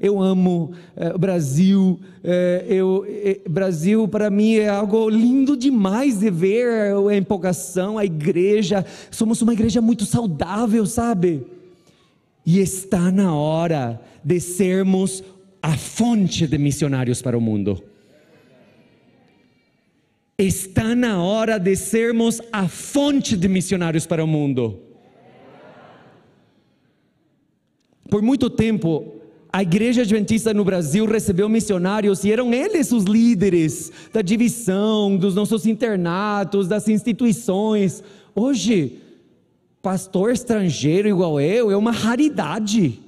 eu 0.00 0.20
amo 0.20 0.72
o 1.14 1.18
Brasil. 1.18 1.98
Eh, 2.22 2.66
eu, 2.68 3.06
eh, 3.08 3.40
Brasil 3.48 4.06
para 4.08 4.28
mim 4.30 4.56
é 4.56 4.68
algo 4.68 5.08
lindo 5.08 5.56
demais 5.56 6.18
de 6.18 6.30
ver 6.30 6.94
a 6.94 7.16
empolgação, 7.16 7.98
a 7.98 8.04
igreja. 8.04 8.84
Somos 9.10 9.40
uma 9.42 9.52
igreja 9.52 9.80
muito 9.80 10.04
saudável, 10.04 10.84
sabe? 10.86 11.46
E 12.44 12.58
está 12.60 13.10
na 13.10 13.34
hora 13.34 14.00
de 14.24 14.40
sermos 14.40 15.22
a 15.62 15.76
fonte 15.76 16.46
de 16.46 16.58
missionários 16.58 17.20
para 17.20 17.36
o 17.36 17.40
mundo. 17.40 17.82
Está 20.38 20.94
na 20.94 21.22
hora 21.22 21.58
de 21.58 21.74
sermos 21.74 22.40
a 22.52 22.68
fonte 22.68 23.36
de 23.36 23.48
missionários 23.48 24.06
para 24.06 24.22
o 24.22 24.26
mundo. 24.26 24.87
Por 28.10 28.22
muito 28.22 28.48
tempo, 28.48 29.18
a 29.52 29.62
igreja 29.62 30.02
adventista 30.02 30.52
no 30.52 30.64
Brasil 30.64 31.06
recebeu 31.06 31.48
missionários 31.48 32.24
e 32.24 32.32
eram 32.32 32.52
eles 32.52 32.92
os 32.92 33.04
líderes 33.04 33.90
da 34.12 34.22
divisão, 34.22 35.16
dos 35.16 35.34
nossos 35.34 35.66
internatos, 35.66 36.68
das 36.68 36.88
instituições. 36.88 38.02
Hoje, 38.34 38.98
pastor 39.82 40.32
estrangeiro 40.32 41.08
igual 41.08 41.40
eu 41.40 41.70
é 41.70 41.76
uma 41.76 41.92
raridade. 41.92 43.00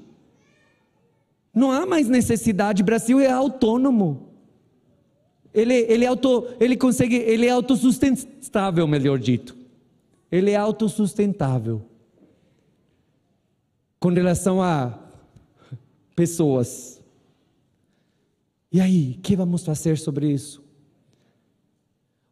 Não 1.54 1.72
há 1.72 1.84
mais 1.84 2.08
necessidade, 2.08 2.82
o 2.82 2.86
Brasil 2.86 3.20
é 3.20 3.30
autônomo. 3.30 4.28
Ele, 5.52 5.74
ele, 5.74 6.06
auto, 6.06 6.46
ele 6.60 6.76
consegue, 6.76 7.16
ele 7.16 7.46
é 7.46 7.50
autossustentável, 7.50 8.86
melhor 8.86 9.18
dito. 9.18 9.56
Ele 10.30 10.52
é 10.52 10.56
autossustentável. 10.56 11.82
Com 14.00 14.08
relação 14.08 14.62
a 14.62 14.98
pessoas. 16.16 17.00
E 18.72 18.80
aí, 18.80 19.16
o 19.18 19.20
que 19.20 19.36
vamos 19.36 19.64
fazer 19.64 19.98
sobre 19.98 20.32
isso? 20.32 20.64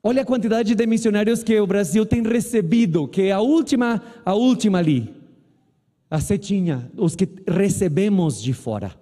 Olha 0.02 0.22
a 0.22 0.24
quantidade 0.24 0.74
de 0.74 0.86
missionários 0.86 1.42
que 1.42 1.60
o 1.60 1.66
Brasil 1.66 2.06
tem 2.06 2.22
recebido, 2.22 3.06
que 3.06 3.22
é 3.22 3.32
a 3.32 3.40
última, 3.40 4.02
a 4.24 4.32
última 4.32 4.78
ali, 4.78 5.14
a 6.10 6.18
setinha, 6.20 6.90
os 6.96 7.14
que 7.14 7.28
recebemos 7.46 8.42
de 8.42 8.54
fora. 8.54 8.94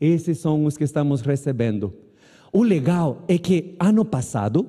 Esses 0.00 0.38
são 0.38 0.64
os 0.64 0.76
que 0.76 0.84
estamos 0.84 1.20
recebendo. 1.20 1.92
O 2.50 2.62
legal 2.62 3.22
é 3.28 3.36
que 3.36 3.76
ano 3.78 4.04
passado 4.04 4.66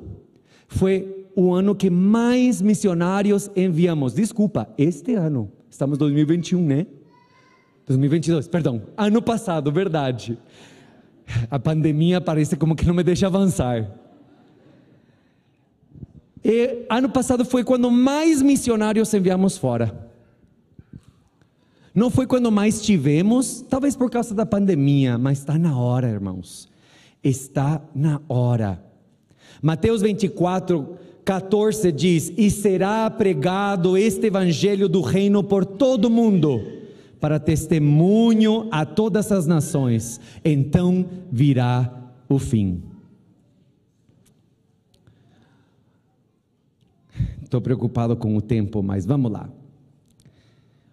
foi 0.67 1.25
o 1.35 1.53
ano 1.53 1.73
que 1.73 1.89
mais 1.89 2.61
missionários 2.61 3.49
enviamos. 3.55 4.13
Desculpa, 4.13 4.67
este 4.77 5.13
ano, 5.13 5.51
estamos 5.69 5.95
em 5.95 5.99
2021, 5.99 6.65
né? 6.65 6.87
2022, 7.85 8.47
perdão. 8.47 8.81
Ano 8.95 9.21
passado, 9.21 9.71
verdade. 9.71 10.37
A 11.49 11.59
pandemia 11.59 12.21
parece 12.21 12.55
como 12.55 12.75
que 12.75 12.85
não 12.85 12.93
me 12.93 13.03
deixa 13.03 13.27
avançar. 13.27 13.91
E 16.43 16.85
ano 16.89 17.09
passado 17.09 17.45
foi 17.45 17.63
quando 17.63 17.89
mais 17.91 18.41
missionários 18.41 19.13
enviamos 19.13 19.57
fora. 19.57 20.09
Não 21.93 22.09
foi 22.09 22.25
quando 22.25 22.51
mais 22.51 22.81
tivemos, 22.81 23.61
talvez 23.69 23.95
por 23.95 24.09
causa 24.09 24.33
da 24.33 24.45
pandemia, 24.45 25.17
mas 25.17 25.39
está 25.39 25.57
na 25.59 25.77
hora, 25.77 26.09
irmãos. 26.09 26.69
Está 27.23 27.81
na 27.93 28.19
hora. 28.27 28.83
Mateus 29.61 30.01
24, 30.01 30.97
14 31.23 31.91
diz: 31.91 32.33
E 32.35 32.49
será 32.49 33.09
pregado 33.09 33.95
este 33.95 34.27
evangelho 34.27 34.89
do 34.89 35.01
reino 35.01 35.43
por 35.43 35.65
todo 35.65 36.05
o 36.05 36.09
mundo 36.09 36.82
para 37.23 37.39
testemunho 37.39 38.67
a 38.69 38.85
todas 38.85 39.31
as 39.31 39.47
nações, 39.47 40.19
então 40.43 41.05
virá 41.31 42.11
o 42.27 42.37
fim. 42.37 42.83
Estou 47.41 47.61
preocupado 47.61 48.17
com 48.17 48.35
o 48.35 48.41
tempo, 48.41 48.83
mas 48.83 49.05
vamos 49.05 49.31
lá. 49.31 49.49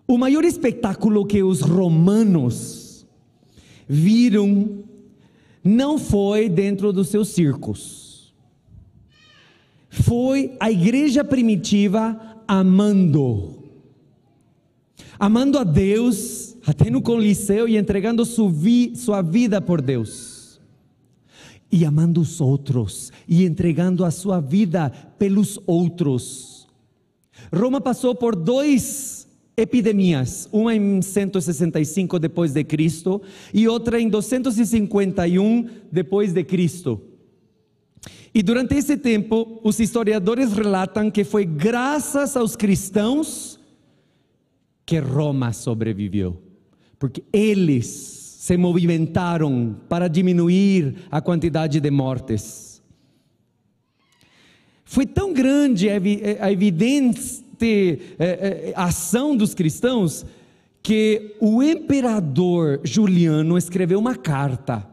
O 0.07 0.17
maior 0.17 0.45
espetáculo 0.45 1.27
que 1.27 1.43
os 1.43 1.63
romanos 1.63 3.05
viram 3.89 4.85
não 5.65 5.99
foi 5.99 6.49
dentro 6.49 6.93
dos 6.93 7.09
seus 7.09 7.31
circos, 7.31 8.33
foi 9.89 10.57
a 10.61 10.71
igreja 10.71 11.25
primitiva 11.25 12.41
amando 12.47 13.60
amando 15.21 15.59
a 15.59 15.65
Deus, 15.65 16.57
até 16.67 16.89
no 16.89 17.03
Coliseu 17.03 17.69
e 17.69 17.77
entregando 17.77 18.25
sua 18.25 19.21
vida 19.21 19.61
por 19.61 19.83
Deus. 19.83 20.59
E 21.71 21.85
amando 21.85 22.23
os 22.23 22.41
outros 22.41 23.13
e 23.29 23.45
entregando 23.45 24.03
a 24.03 24.11
sua 24.11 24.41
vida 24.41 24.91
pelos 25.19 25.61
outros. 25.67 26.67
Roma 27.55 27.83
passou 27.83 28.15
por 28.15 28.35
dois 28.35 29.29
epidemias, 29.57 30.49
uma 30.51 30.75
em 30.75 31.03
165 31.03 32.19
depois 32.19 32.53
de 32.55 32.65
Cristo 32.65 33.21
e 33.53 33.69
outra 33.69 34.01
em 34.01 34.09
251 34.09 35.69
depois 35.93 36.33
de 36.33 36.43
Cristo. 36.45 37.01
E 38.33 38.43
durante 38.43 38.75
esse 38.75 38.97
tempo, 38.97 39.61
os 39.63 39.79
historiadores 39.81 40.53
relatam 40.53 41.11
que 41.11 41.25
foi 41.25 41.45
graças 41.45 42.37
aos 42.37 42.57
cristãos 42.57 43.60
que 44.91 44.99
Roma 44.99 45.53
sobreviveu, 45.53 46.43
porque 46.99 47.23
eles 47.33 47.87
se 48.41 48.57
movimentaram 48.57 49.77
para 49.89 50.09
diminuir 50.09 50.97
a 51.09 51.21
quantidade 51.21 51.79
de 51.79 51.91
mortes. 51.93 52.83
Foi 54.85 55.07
tão 55.07 55.33
grande 55.33 55.89
a 55.89 56.51
evidente 56.51 57.45
ação 58.75 59.37
dos 59.37 59.55
cristãos 59.55 60.27
que 60.83 61.37
o 61.39 61.63
imperador 61.63 62.81
Juliano 62.83 63.57
escreveu 63.57 64.01
uma 64.01 64.17
carta 64.17 64.90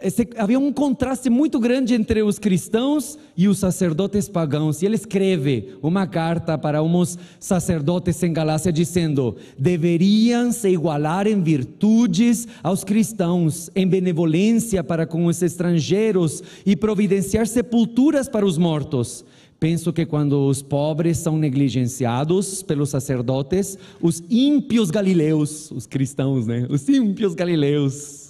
esse, 0.00 0.28
havia 0.36 0.58
um 0.58 0.70
contraste 0.70 1.30
muito 1.30 1.58
grande 1.58 1.94
entre 1.94 2.22
os 2.22 2.38
cristãos 2.38 3.18
e 3.34 3.48
os 3.48 3.58
sacerdotes 3.58 4.28
pagãos. 4.28 4.82
E 4.82 4.86
ele 4.86 4.94
escreve 4.94 5.74
uma 5.82 6.06
carta 6.06 6.58
para 6.58 6.82
uns 6.82 7.18
sacerdotes 7.40 8.22
em 8.22 8.32
Galácia 8.32 8.70
dizendo: 8.70 9.36
deveriam 9.58 10.52
se 10.52 10.68
igualar 10.68 11.26
em 11.26 11.42
virtudes 11.42 12.46
aos 12.62 12.84
cristãos, 12.84 13.70
em 13.74 13.88
benevolência 13.88 14.84
para 14.84 15.06
com 15.06 15.24
os 15.24 15.40
estrangeiros 15.40 16.42
e 16.66 16.76
providenciar 16.76 17.46
sepulturas 17.46 18.28
para 18.28 18.44
os 18.44 18.58
mortos. 18.58 19.24
Penso 19.58 19.94
que 19.94 20.04
quando 20.04 20.46
os 20.46 20.60
pobres 20.60 21.16
são 21.16 21.38
negligenciados 21.38 22.62
pelos 22.62 22.90
sacerdotes, 22.90 23.78
os 24.02 24.22
ímpios 24.28 24.90
galileus, 24.90 25.70
os 25.70 25.86
cristãos, 25.86 26.46
né? 26.46 26.66
Os 26.68 26.86
ímpios 26.86 27.34
galileus 27.34 28.25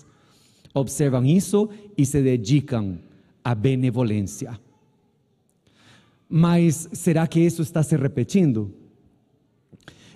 observam 0.77 1.25
isso 1.25 1.69
e 1.97 2.05
se 2.05 2.23
dedicam 2.23 2.99
à 3.43 3.55
benevolência. 3.55 4.61
Mas 6.29 6.89
será 6.93 7.27
que 7.27 7.41
isso 7.41 7.63
está 7.63 7.83
se 7.83 7.97
repetindo? 7.97 8.73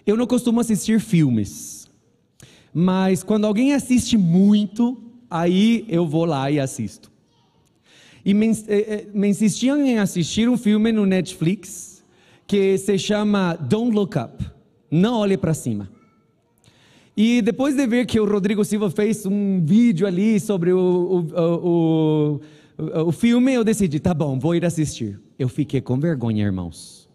Eu 0.07 0.17
não 0.17 0.27
costumo 0.27 0.61
assistir 0.61 1.01
filmes, 1.01 1.89
mas 2.75 3.23
quando 3.23 3.47
alguém 3.47 3.73
assiste 3.73 4.19
muito, 4.19 5.01
aí 5.31 5.87
eu 5.89 6.07
vou 6.07 6.25
lá 6.25 6.51
e 6.51 6.61
assisto. 6.61 7.11
E 8.25 8.35
me, 8.35 8.51
eh, 8.51 8.67
eh, 8.69 9.07
me 9.15 9.29
insistiam 9.29 9.81
em 9.81 9.99
assistir 9.99 10.49
um 10.49 10.59
filme 10.59 10.93
no 10.93 11.07
Netflix 11.07 12.05
que 12.47 12.77
se 12.77 12.99
chama 12.99 13.55
Don't 13.55 13.95
Look 13.95 14.19
Up 14.19 14.45
Não 14.91 15.15
Olhe 15.15 15.39
para 15.39 15.55
Cima. 15.55 16.00
E 17.23 17.43
depois 17.43 17.77
de 17.77 17.87
ver 17.87 18.07
que 18.07 18.19
o 18.19 18.25
Rodrigo 18.25 18.65
Silva 18.65 18.91
fez 18.91 19.27
um 19.27 19.63
vídeo 19.63 20.07
ali 20.07 20.41
sobre 20.41 20.73
o, 20.73 21.27
o, 21.37 22.41
o, 22.79 23.09
o 23.09 23.13
filme, 23.13 23.53
eu 23.53 23.63
decidi, 23.63 24.01
tá 24.01 24.15
bom, 24.15 24.39
vou 24.39 24.55
ir 24.55 24.65
assistir. 24.65 25.21
Eu 25.39 25.47
fiquei 25.47 25.83
com 25.83 26.01
vergonha, 26.01 26.43
irmãos. 26.43 27.11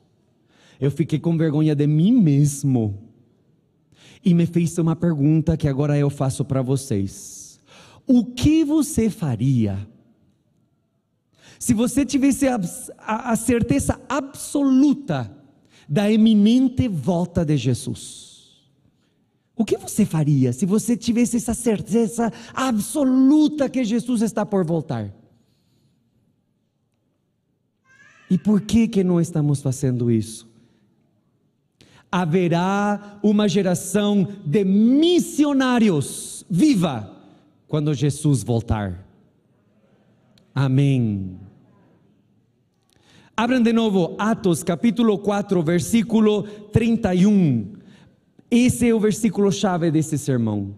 Eu 0.79 0.91
fiquei 0.91 1.17
com 1.17 1.35
vergonha 1.35 1.73
de 1.73 1.87
mim 1.87 2.11
mesmo. 2.11 3.01
E 4.23 4.31
me 4.35 4.45
fez 4.45 4.77
uma 4.77 4.95
pergunta 4.95 5.57
que 5.57 5.67
agora 5.67 5.97
eu 5.97 6.11
faço 6.11 6.45
para 6.45 6.61
vocês. 6.61 7.59
O 8.05 8.25
que 8.25 8.63
você 8.63 9.09
faria 9.09 9.87
se 11.57 11.73
você 11.73 12.05
tivesse 12.05 12.47
a, 12.47 12.61
a, 12.99 13.31
a 13.31 13.35
certeza 13.35 13.99
absoluta 14.07 15.35
da 15.89 16.11
eminente 16.11 16.87
volta 16.87 17.43
de 17.43 17.57
Jesus? 17.57 18.34
O 19.55 19.63
que 19.63 19.77
você 19.77 20.05
faria 20.05 20.51
se 20.51 20.65
você 20.65 20.97
tivesse 20.97 21.37
essa 21.37 21.53
certeza 21.53 22.31
absoluta 22.53 23.69
que 23.69 23.83
Jesus 23.83 24.21
está 24.21 24.45
por 24.45 24.65
voltar? 24.65 25.13
E 28.29 28.37
por 28.37 28.61
que 28.61 28.87
que 28.87 29.03
não 29.03 29.21
estamos 29.21 29.61
fazendo 29.61 30.11
isso? 30.11 30.47
Haverá 32.11 33.19
uma 33.23 33.47
geração 33.47 34.27
de 34.45 34.63
missionários 34.63 36.45
viva 36.49 37.11
quando 37.67 37.93
Jesus 37.93 38.43
voltar. 38.43 39.05
Amém. 40.53 41.39
Abram 43.37 43.61
de 43.61 43.73
novo 43.73 44.15
Atos 44.17 44.63
capítulo 44.63 45.17
4, 45.17 45.61
versículo 45.61 46.43
31. 46.43 47.74
Esse 48.57 48.87
é 48.87 48.93
o 48.93 48.99
versículo 49.01 49.51
chave 49.51 49.91
desse 49.91 50.17
sermão. 50.17 50.73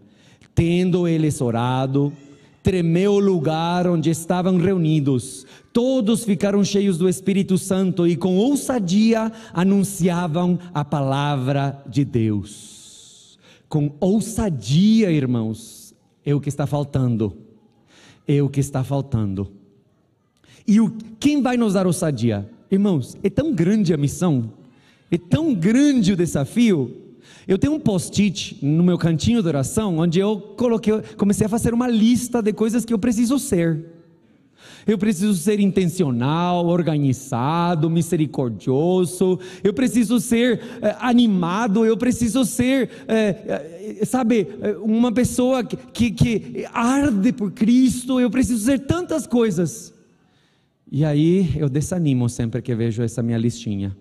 Tendo 0.56 1.08
eles 1.08 1.40
orado, 1.42 2.12
tremeu 2.64 3.14
o 3.14 3.20
lugar 3.20 3.86
onde 3.86 4.10
estavam 4.10 4.58
reunidos. 4.58 5.46
Todos 5.72 6.24
ficaram 6.24 6.64
cheios 6.64 6.98
do 6.98 7.08
Espírito 7.08 7.56
Santo 7.56 8.08
e 8.08 8.16
com 8.16 8.36
ousadia 8.36 9.32
anunciavam 9.54 10.58
a 10.74 10.84
palavra 10.84 11.80
de 11.88 12.04
Deus. 12.04 13.38
Com 13.70 13.92
ousadia, 14.00 15.12
irmãos, 15.12 15.94
é 16.26 16.34
o 16.34 16.42
que 16.42 16.50
está 16.50 16.66
faltando. 16.66 17.38
É 18.28 18.42
o 18.42 18.50
que 18.50 18.60
está 18.60 18.84
faltando. 18.84 19.52
E 20.66 20.82
o, 20.82 20.92
quem 21.20 21.44
vai 21.44 21.58
nos 21.58 21.74
dar 21.74 21.86
ousadia? 21.86 22.50
Irmãos, 22.72 23.16
é 23.22 23.30
tão 23.30 23.54
grande 23.54 23.94
a 23.94 23.98
missão, 23.98 24.52
é 25.12 25.18
tão 25.20 25.54
grande 25.54 26.14
o 26.14 26.18
desafio, 26.18 27.07
eu 27.48 27.58
tenho 27.58 27.74
um 27.74 27.80
post-it 27.80 28.58
no 28.62 28.84
meu 28.84 28.98
cantinho 28.98 29.42
de 29.42 29.48
oração, 29.48 29.98
onde 30.00 30.20
eu 30.20 30.38
coloquei, 30.38 31.02
comecei 31.16 31.46
a 31.46 31.50
fazer 31.50 31.74
uma 31.74 31.88
lista 31.88 32.42
de 32.42 32.52
coisas 32.52 32.84
que 32.84 32.94
eu 32.94 33.00
preciso 33.00 33.40
ser. 33.40 33.98
Eu 34.86 34.98
preciso 34.98 35.34
ser 35.36 35.60
intencional, 35.60 36.66
organizado, 36.66 37.90
misericordioso. 37.90 39.40
Eu 39.64 39.74
preciso 39.74 40.20
ser 40.20 40.62
é, 40.82 40.96
animado. 41.00 41.86
Eu 41.86 41.98
preciso 41.98 42.46
ser, 42.46 42.90
é, 43.08 43.98
é, 44.00 44.06
sabe, 44.06 44.48
uma 44.82 45.12
pessoa 45.12 45.64
que, 45.64 46.12
que 46.12 46.66
arde 46.74 47.34
por 47.34 47.52
Cristo. 47.52 48.20
Eu 48.20 48.30
preciso 48.30 48.64
ser 48.64 48.80
tantas 48.80 49.28
coisas. 49.28 49.94
E 50.90 51.04
aí 51.04 51.52
eu 51.58 51.68
desanimo 51.68 52.30
sempre 52.30 52.62
que 52.62 52.74
vejo 52.74 53.04
essa 53.04 53.22
minha 53.22 53.38
listinha. 53.38 53.96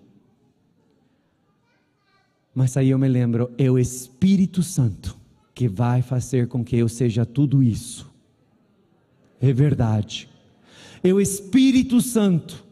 Mas 2.57 2.75
aí 2.75 2.89
eu 2.89 2.97
me 2.97 3.07
lembro, 3.07 3.51
é 3.55 3.69
o 3.69 3.77
Espírito 3.77 4.63
Santo 4.63 5.15
que 5.53 5.67
vai 5.67 6.01
fazer 6.01 6.47
com 6.47 6.65
que 6.65 6.75
eu 6.75 6.89
seja 6.89 7.23
tudo 7.23 7.61
isso. 7.61 8.11
É 9.39 9.53
verdade. 9.53 10.27
É 11.03 11.13
o 11.13 11.21
Espírito 11.21 12.01
Santo. 12.01 12.65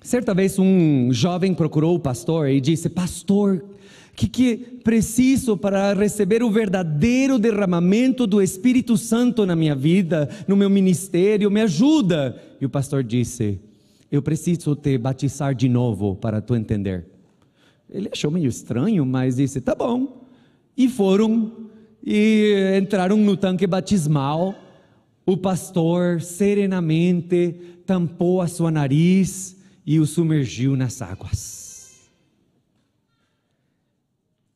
Certa 0.00 0.32
vez 0.32 0.60
um 0.60 1.12
jovem 1.12 1.52
procurou 1.52 1.96
o 1.96 2.00
pastor 2.00 2.48
e 2.48 2.60
disse: 2.60 2.88
Pastor, 2.88 3.56
o 4.12 4.14
que, 4.14 4.28
que 4.28 4.56
preciso 4.84 5.56
para 5.56 5.92
receber 5.92 6.44
o 6.44 6.52
verdadeiro 6.52 7.36
derramamento 7.36 8.28
do 8.28 8.40
Espírito 8.40 8.96
Santo 8.96 9.44
na 9.44 9.56
minha 9.56 9.74
vida, 9.74 10.30
no 10.46 10.56
meu 10.56 10.70
ministério? 10.70 11.50
Me 11.50 11.62
ajuda. 11.62 12.40
E 12.60 12.64
o 12.64 12.70
pastor 12.70 13.02
disse: 13.02 13.58
eu 14.14 14.22
preciso 14.22 14.76
te 14.76 14.96
batizar 14.96 15.56
de 15.56 15.68
novo 15.68 16.14
para 16.14 16.40
tu 16.40 16.54
entender. 16.54 17.04
Ele 17.90 18.08
achou 18.12 18.30
meio 18.30 18.48
estranho, 18.48 19.04
mas 19.04 19.36
disse: 19.36 19.60
tá 19.60 19.74
bom. 19.74 20.24
E 20.76 20.88
foram 20.88 21.52
e 22.06 22.78
entraram 22.80 23.16
no 23.16 23.36
tanque 23.36 23.66
batismal. 23.66 24.54
O 25.26 25.36
pastor 25.36 26.20
serenamente 26.20 27.54
tampou 27.84 28.40
a 28.40 28.46
sua 28.46 28.70
nariz 28.70 29.56
e 29.84 29.98
o 29.98 30.06
sumergiu 30.06 30.76
nas 30.76 31.02
águas. 31.02 32.08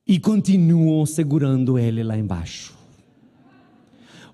E 0.06 0.20
continuou 0.20 1.04
segurando 1.04 1.76
ele 1.76 2.04
lá 2.04 2.16
embaixo. 2.16 2.78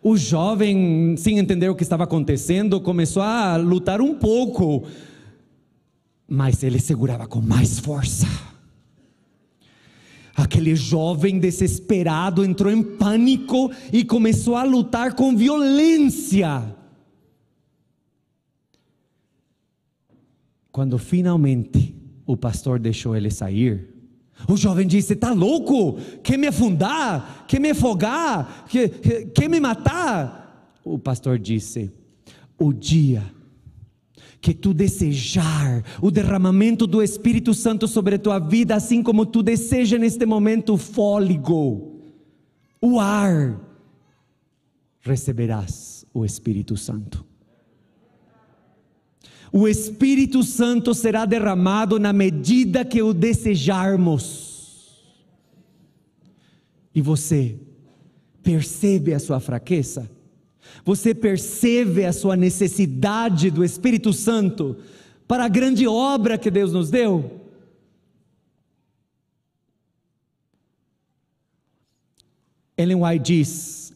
O 0.07 0.19
jovem, 0.19 1.17
sem 1.17 1.39
entender 1.39 1.71
o 1.71 1.75
que 1.75 1.83
estava 1.83 2.05
acontecendo, 2.05 2.79
começou 2.79 3.23
a 3.23 3.57
lutar 3.57 4.03
um 4.03 4.15
pouco 4.15 4.85
mas 6.35 6.63
ele 6.65 6.81
segurava 6.81 7.27
com 7.27 7.41
mais 7.41 7.79
força. 7.79 8.27
Aquele 10.35 10.75
jovem 10.75 11.39
desesperado 11.39 12.45
entrou 12.45 12.73
em 12.73 12.83
pânico 12.83 13.71
e 13.93 14.05
começou 14.05 14.57
a 14.57 14.65
lutar 14.65 15.15
com 15.15 15.37
violência. 15.37 16.75
Quando 20.73 20.99
finalmente 20.99 21.95
o 22.27 22.37
pastor 22.37 22.81
deixou 22.81 23.15
ele 23.15 23.31
sair, 23.31 23.95
o 24.49 24.57
jovem 24.57 24.89
disse: 24.89 25.13
Está 25.13 25.33
louco? 25.33 26.01
Quer 26.21 26.37
me 26.37 26.49
afundar? 26.49 27.45
Quer 27.47 27.61
me 27.61 27.71
afogar? 27.71 28.67
Quer, 28.69 28.89
quer 29.29 29.49
me 29.49 29.61
matar? 29.61 30.75
O 30.85 30.99
pastor 30.99 31.39
disse: 31.39 31.93
O 32.59 32.73
dia 32.73 33.23
que 34.45 34.53
tu 34.53 34.75
desejar 34.75 35.83
o 36.03 36.11
derramamento 36.11 36.87
do 36.87 37.03
Espírito 37.03 37.55
Santo 37.55 37.89
sobre 37.89 38.17
a 38.17 38.19
tua 38.19 38.39
vida, 38.39 38.75
assim 38.75 39.03
como 39.03 39.25
tu 39.25 39.43
deseja 39.43 39.97
neste 39.97 40.27
momento 40.27 40.75
o 40.75 40.77
fôlego, 40.77 42.03
o 42.79 43.01
ar, 43.01 43.59
receberás 45.01 46.05
o 46.13 46.27
Espírito 46.27 46.77
Santo. 46.77 47.25
O 49.51 49.67
Espírito 49.67 50.43
Santo 50.43 50.93
será 50.93 51.25
derramado 51.25 51.99
na 51.99 52.13
medida 52.13 52.85
que 52.85 53.01
o 53.01 53.15
desejarmos. 53.15 55.03
E 56.95 57.01
você 57.01 57.59
percebe 58.43 59.15
a 59.15 59.19
sua 59.19 59.41
fraqueza? 59.41 60.14
Você 60.85 61.15
percebe 61.15 62.05
a 62.05 62.13
sua 62.13 62.37
necessidade 62.37 63.51
do 63.51 63.63
Espírito 63.63 64.13
Santo 64.13 64.77
para 65.29 65.45
a 65.45 65.49
grande 65.49 65.87
obra 65.87 66.39
que 66.39 66.51
Deus 66.51 66.73
nos 66.73 66.91
deu? 66.91 67.43
Ellen 72.77 73.03
White 73.03 73.25
diz, 73.25 73.95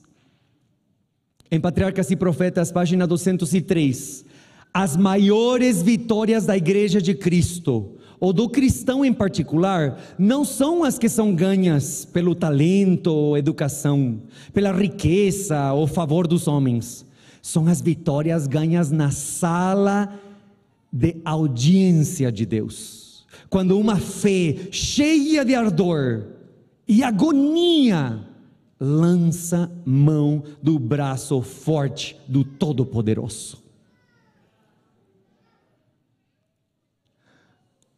em 1.50 1.60
Patriarcas 1.60 2.10
e 2.10 2.16
Profetas, 2.16 2.70
página 2.70 3.06
203, 3.06 4.24
as 4.72 4.96
maiores 4.96 5.82
vitórias 5.82 6.46
da 6.46 6.56
Igreja 6.56 7.02
de 7.02 7.14
Cristo, 7.14 7.97
ou 8.20 8.32
do 8.32 8.48
cristão 8.48 9.04
em 9.04 9.12
particular, 9.12 9.98
não 10.18 10.44
são 10.44 10.84
as 10.84 10.98
que 10.98 11.08
são 11.08 11.34
ganhas 11.34 12.04
pelo 12.04 12.34
talento 12.34 13.08
ou 13.08 13.38
educação, 13.38 14.20
pela 14.52 14.72
riqueza 14.72 15.72
ou 15.72 15.86
favor 15.86 16.26
dos 16.26 16.48
homens. 16.48 17.06
São 17.40 17.66
as 17.66 17.80
vitórias 17.80 18.46
ganhas 18.46 18.90
na 18.90 19.10
sala 19.10 20.12
de 20.92 21.16
audiência 21.24 22.32
de 22.32 22.44
Deus. 22.44 23.26
Quando 23.48 23.78
uma 23.78 23.96
fé 23.96 24.56
cheia 24.70 25.44
de 25.44 25.54
ardor 25.54 26.24
e 26.86 27.02
agonia 27.02 28.20
lança 28.80 29.70
mão 29.84 30.42
do 30.62 30.78
braço 30.78 31.40
forte 31.42 32.16
do 32.28 32.44
Todo-Poderoso. 32.44 33.67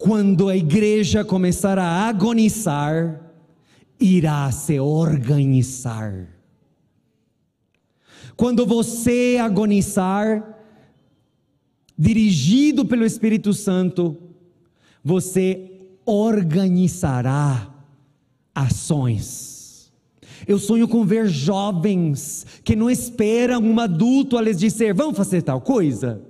Quando 0.00 0.48
a 0.48 0.56
igreja 0.56 1.22
começar 1.22 1.78
a 1.78 2.08
agonizar, 2.08 3.20
irá 4.00 4.50
se 4.50 4.80
organizar. 4.80 6.26
Quando 8.34 8.64
você 8.64 9.36
agonizar, 9.38 10.58
dirigido 11.98 12.86
pelo 12.86 13.04
Espírito 13.04 13.52
Santo, 13.52 14.16
você 15.04 15.70
organizará 16.06 17.70
ações. 18.54 19.92
Eu 20.48 20.58
sonho 20.58 20.88
com 20.88 21.04
ver 21.04 21.28
jovens 21.28 22.46
que 22.64 22.74
não 22.74 22.88
esperam 22.88 23.62
um 23.62 23.78
adulto 23.78 24.38
a 24.38 24.40
lhes 24.40 24.56
dizer, 24.56 24.94
vamos 24.94 25.14
fazer 25.14 25.42
tal 25.42 25.60
coisa, 25.60 26.24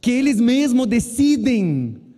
que 0.00 0.10
eles 0.10 0.40
mesmos 0.40 0.86
decidem 0.86 2.08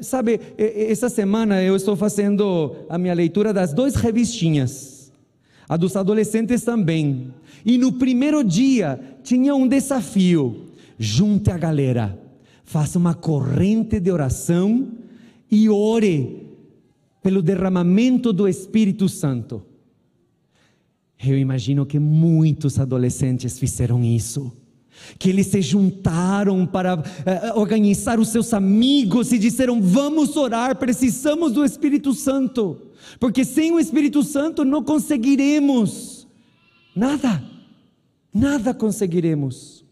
Sabe, 0.00 0.40
essa 0.56 1.08
semana 1.08 1.60
eu 1.62 1.74
estou 1.74 1.96
fazendo 1.96 2.76
a 2.88 2.96
minha 2.96 3.14
leitura 3.14 3.52
das 3.52 3.72
duas 3.72 3.96
revistinhas, 3.96 5.12
a 5.68 5.76
dos 5.76 5.96
adolescentes 5.96 6.62
também. 6.62 7.32
E 7.64 7.76
no 7.76 7.92
primeiro 7.92 8.44
dia 8.44 9.00
tinha 9.24 9.54
um 9.54 9.66
desafio: 9.66 10.68
junte 10.96 11.50
a 11.50 11.58
galera, 11.58 12.16
faça 12.64 12.96
uma 12.96 13.14
corrente 13.14 13.98
de 13.98 14.10
oração 14.10 14.88
e 15.50 15.68
ore 15.68 16.46
pelo 17.20 17.42
derramamento 17.42 18.32
do 18.32 18.46
Espírito 18.46 19.08
Santo. 19.08 19.62
Eu 21.24 21.36
imagino 21.38 21.84
que 21.84 21.98
muitos 21.98 22.78
adolescentes 22.78 23.58
fizeram 23.58 24.02
isso 24.04 24.61
que 25.18 25.30
eles 25.30 25.46
se 25.48 25.60
juntaram 25.62 26.66
para 26.66 26.96
uh, 26.96 27.02
organizar 27.58 28.18
os 28.18 28.28
seus 28.28 28.52
amigos 28.52 29.32
e 29.32 29.38
disseram: 29.38 29.80
Vamos 29.80 30.36
orar, 30.36 30.76
precisamos 30.76 31.52
do 31.52 31.64
Espírito 31.64 32.12
Santo, 32.14 32.78
porque 33.18 33.44
sem 33.44 33.72
o 33.72 33.80
Espírito 33.80 34.22
Santo 34.22 34.64
não 34.64 34.82
conseguiremos 34.82 36.26
nada, 36.94 37.42
nada 38.32 38.74
conseguiremos. 38.74 39.82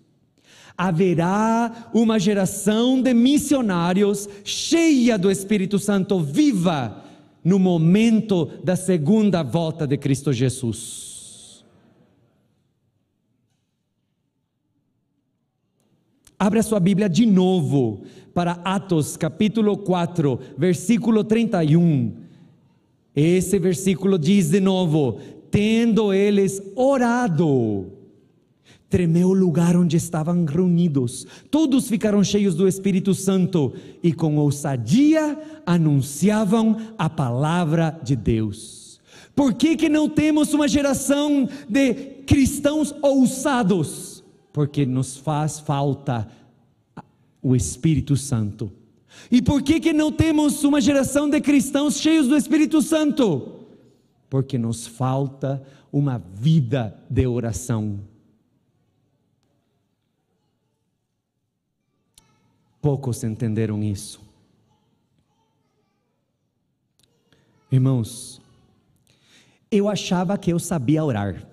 Haverá 0.76 1.90
uma 1.92 2.18
geração 2.18 3.02
de 3.02 3.12
missionários 3.12 4.28
cheia 4.42 5.18
do 5.18 5.30
Espírito 5.30 5.78
Santo, 5.78 6.18
viva 6.20 7.04
no 7.44 7.58
momento 7.58 8.46
da 8.64 8.76
segunda 8.76 9.42
volta 9.42 9.86
de 9.86 9.96
Cristo 9.98 10.32
Jesus. 10.32 11.09
Abra 16.42 16.62
sua 16.62 16.80
Bíblia 16.80 17.06
de 17.06 17.26
novo 17.26 18.00
para 18.32 18.52
Atos 18.64 19.14
capítulo 19.14 19.76
4, 19.76 20.40
versículo 20.56 21.22
31. 21.22 22.14
Esse 23.14 23.58
versículo 23.58 24.18
diz 24.18 24.48
de 24.48 24.58
novo: 24.58 25.20
Tendo 25.50 26.14
eles 26.14 26.62
orado, 26.74 27.92
tremeu 28.88 29.28
o 29.28 29.34
lugar 29.34 29.76
onde 29.76 29.98
estavam 29.98 30.46
reunidos. 30.46 31.26
Todos 31.50 31.88
ficaram 31.88 32.24
cheios 32.24 32.54
do 32.54 32.66
Espírito 32.66 33.12
Santo 33.12 33.74
e 34.02 34.10
com 34.10 34.38
ousadia 34.38 35.38
anunciavam 35.66 36.74
a 36.96 37.10
palavra 37.10 38.00
de 38.02 38.16
Deus. 38.16 38.98
Por 39.36 39.52
que, 39.52 39.76
que 39.76 39.90
não 39.90 40.08
temos 40.08 40.54
uma 40.54 40.66
geração 40.66 41.46
de 41.68 41.92
cristãos 42.26 42.94
ousados? 43.02 44.09
Porque 44.52 44.84
nos 44.84 45.16
faz 45.16 45.60
falta 45.60 46.28
o 47.42 47.54
Espírito 47.54 48.16
Santo. 48.16 48.72
E 49.30 49.42
por 49.42 49.62
que, 49.62 49.80
que 49.80 49.92
não 49.92 50.12
temos 50.12 50.62
uma 50.64 50.80
geração 50.80 51.28
de 51.28 51.40
cristãos 51.40 51.96
cheios 51.96 52.28
do 52.28 52.36
Espírito 52.36 52.80
Santo? 52.80 53.66
Porque 54.28 54.56
nos 54.56 54.86
falta 54.86 55.62
uma 55.92 56.18
vida 56.18 56.96
de 57.08 57.26
oração. 57.26 58.00
Poucos 62.80 63.22
entenderam 63.24 63.82
isso. 63.82 64.20
Irmãos, 67.70 68.40
eu 69.70 69.88
achava 69.88 70.38
que 70.38 70.52
eu 70.52 70.58
sabia 70.58 71.04
orar. 71.04 71.49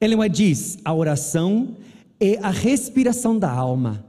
Ellen 0.00 0.30
diz: 0.30 0.78
a 0.84 0.94
oração 0.94 1.76
é 2.20 2.38
a 2.38 2.50
respiração 2.50 3.38
da 3.38 3.50
alma, 3.50 4.04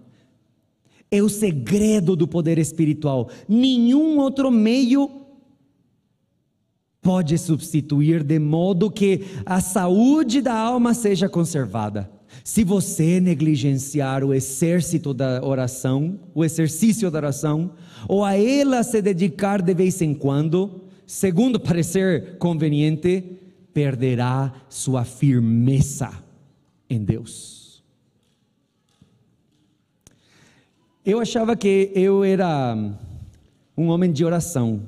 é 1.09 1.21
o 1.21 1.29
segredo 1.29 2.15
do 2.15 2.27
poder 2.27 2.57
espiritual. 2.57 3.29
Nenhum 3.47 4.19
outro 4.19 4.51
meio 4.51 5.09
pode 7.01 7.37
substituir 7.37 8.23
de 8.23 8.37
modo 8.39 8.91
que 8.91 9.25
a 9.45 9.61
saúde 9.61 10.41
da 10.41 10.53
alma 10.53 10.93
seja 10.93 11.29
conservada. 11.29 12.09
Se 12.43 12.63
você 12.63 13.19
negligenciar 13.19 14.23
o 14.23 14.33
exército 14.33 15.13
da 15.13 15.43
oração, 15.43 16.19
o 16.33 16.45
exercício 16.45 17.09
da 17.09 17.17
oração, 17.17 17.71
ou 18.07 18.23
a 18.23 18.37
ela 18.37 18.83
se 18.83 19.01
dedicar 19.01 19.61
de 19.61 19.73
vez 19.73 20.01
em 20.01 20.13
quando, 20.13 20.83
segundo 21.05 21.59
parecer 21.59 22.37
conveniente, 22.37 23.38
perderá 23.73 24.53
sua 24.67 25.03
firmeza 25.03 26.11
em 26.89 27.03
Deus. 27.03 27.83
Eu 31.05 31.19
achava 31.19 31.55
que 31.55 31.91
eu 31.95 32.23
era 32.23 32.75
um 33.77 33.87
homem 33.87 34.11
de 34.11 34.23
oração. 34.25 34.81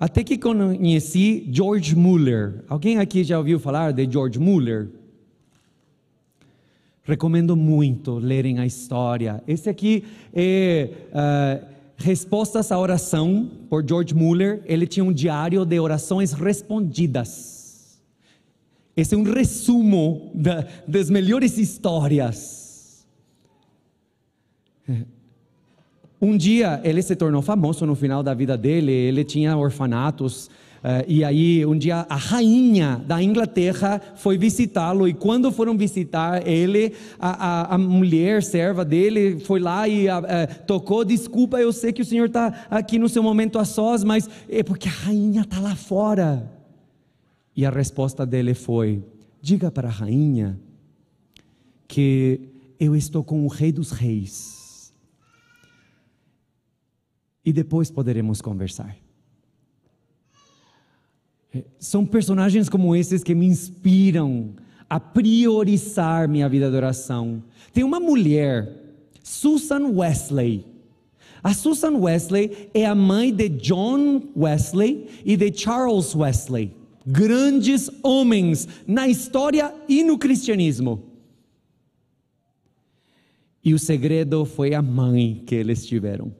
Até 0.00 0.24
que 0.24 0.36
conheci 0.36 1.48
George 1.52 1.94
Muller. 1.94 2.64
Alguém 2.68 2.98
aqui 2.98 3.22
já 3.22 3.38
ouviu 3.38 3.60
falar 3.60 3.92
de 3.92 4.10
George 4.10 4.38
Muller? 4.38 4.88
Recomendo 7.04 7.54
muito 7.54 8.14
lerem 8.18 8.58
a 8.58 8.66
história. 8.66 9.42
Esse 9.46 9.68
aqui 9.68 10.04
é 10.32 10.90
uh, 11.10 11.74
Respostas 11.96 12.72
à 12.72 12.78
Oração, 12.78 13.48
por 13.68 13.86
George 13.86 14.14
Muller. 14.14 14.62
Ele 14.64 14.86
tinha 14.86 15.04
um 15.04 15.12
diário 15.12 15.64
de 15.64 15.78
orações 15.78 16.32
respondidas. 16.32 17.53
Esse 18.96 19.14
é 19.14 19.18
um 19.18 19.24
resumo 19.24 20.30
da, 20.34 20.66
das 20.86 21.10
melhores 21.10 21.58
histórias. 21.58 23.04
Um 26.20 26.36
dia 26.38 26.80
ele 26.84 27.02
se 27.02 27.16
tornou 27.16 27.42
famoso 27.42 27.84
no 27.84 27.96
final 27.96 28.22
da 28.22 28.32
vida 28.34 28.56
dele, 28.56 28.92
ele 28.92 29.24
tinha 29.24 29.56
orfanatos. 29.56 30.48
E 31.08 31.24
aí, 31.24 31.64
um 31.64 31.78
dia, 31.78 32.04
a 32.10 32.14
rainha 32.14 33.02
da 33.06 33.22
Inglaterra 33.22 33.98
foi 34.16 34.36
visitá-lo. 34.36 35.08
E 35.08 35.14
quando 35.14 35.50
foram 35.50 35.78
visitar 35.78 36.46
ele, 36.46 36.92
a, 37.18 37.72
a, 37.72 37.74
a 37.74 37.78
mulher 37.78 38.42
serva 38.42 38.84
dele 38.84 39.40
foi 39.40 39.60
lá 39.60 39.88
e 39.88 40.08
uh, 40.08 40.20
tocou: 40.66 41.02
Desculpa, 41.02 41.58
eu 41.58 41.72
sei 41.72 41.90
que 41.90 42.02
o 42.02 42.04
senhor 42.04 42.26
está 42.26 42.66
aqui 42.70 42.98
no 42.98 43.08
seu 43.08 43.22
momento 43.22 43.58
a 43.58 43.64
sós, 43.64 44.04
mas 44.04 44.28
é 44.46 44.62
porque 44.62 44.86
a 44.86 44.92
rainha 44.92 45.40
está 45.40 45.58
lá 45.58 45.74
fora. 45.74 46.52
E 47.56 47.64
a 47.64 47.70
resposta 47.70 48.26
dele 48.26 48.54
foi: 48.54 49.04
diga 49.40 49.70
para 49.70 49.88
a 49.88 49.92
rainha 49.92 50.58
que 51.86 52.40
eu 52.78 52.96
estou 52.96 53.22
com 53.22 53.44
o 53.44 53.48
rei 53.48 53.70
dos 53.70 53.90
reis. 53.90 54.92
E 57.44 57.52
depois 57.52 57.90
poderemos 57.90 58.40
conversar. 58.40 58.96
É, 61.54 61.62
são 61.78 62.04
personagens 62.04 62.68
como 62.68 62.96
esses 62.96 63.22
que 63.22 63.34
me 63.34 63.46
inspiram 63.46 64.54
a 64.88 64.98
priorizar 64.98 66.28
minha 66.28 66.48
vida 66.48 66.70
de 66.70 66.76
oração. 66.76 67.42
Tem 67.72 67.84
uma 67.84 68.00
mulher, 68.00 68.96
Susan 69.22 69.88
Wesley. 69.88 70.66
A 71.42 71.52
Susan 71.52 71.98
Wesley 71.98 72.70
é 72.72 72.86
a 72.86 72.94
mãe 72.94 73.32
de 73.32 73.48
John 73.50 74.22
Wesley 74.34 75.08
e 75.24 75.36
de 75.36 75.52
Charles 75.52 76.14
Wesley, 76.14 76.74
grandes 77.06 77.90
homens 78.02 78.68
na 78.86 79.08
história 79.08 79.74
e 79.88 80.02
no 80.02 80.18
cristianismo. 80.18 81.02
E 83.64 83.72
o 83.72 83.78
segredo 83.78 84.44
foi 84.44 84.74
a 84.74 84.82
mãe 84.82 85.42
que 85.46 85.54
eles 85.54 85.86
tiveram. 85.86 86.32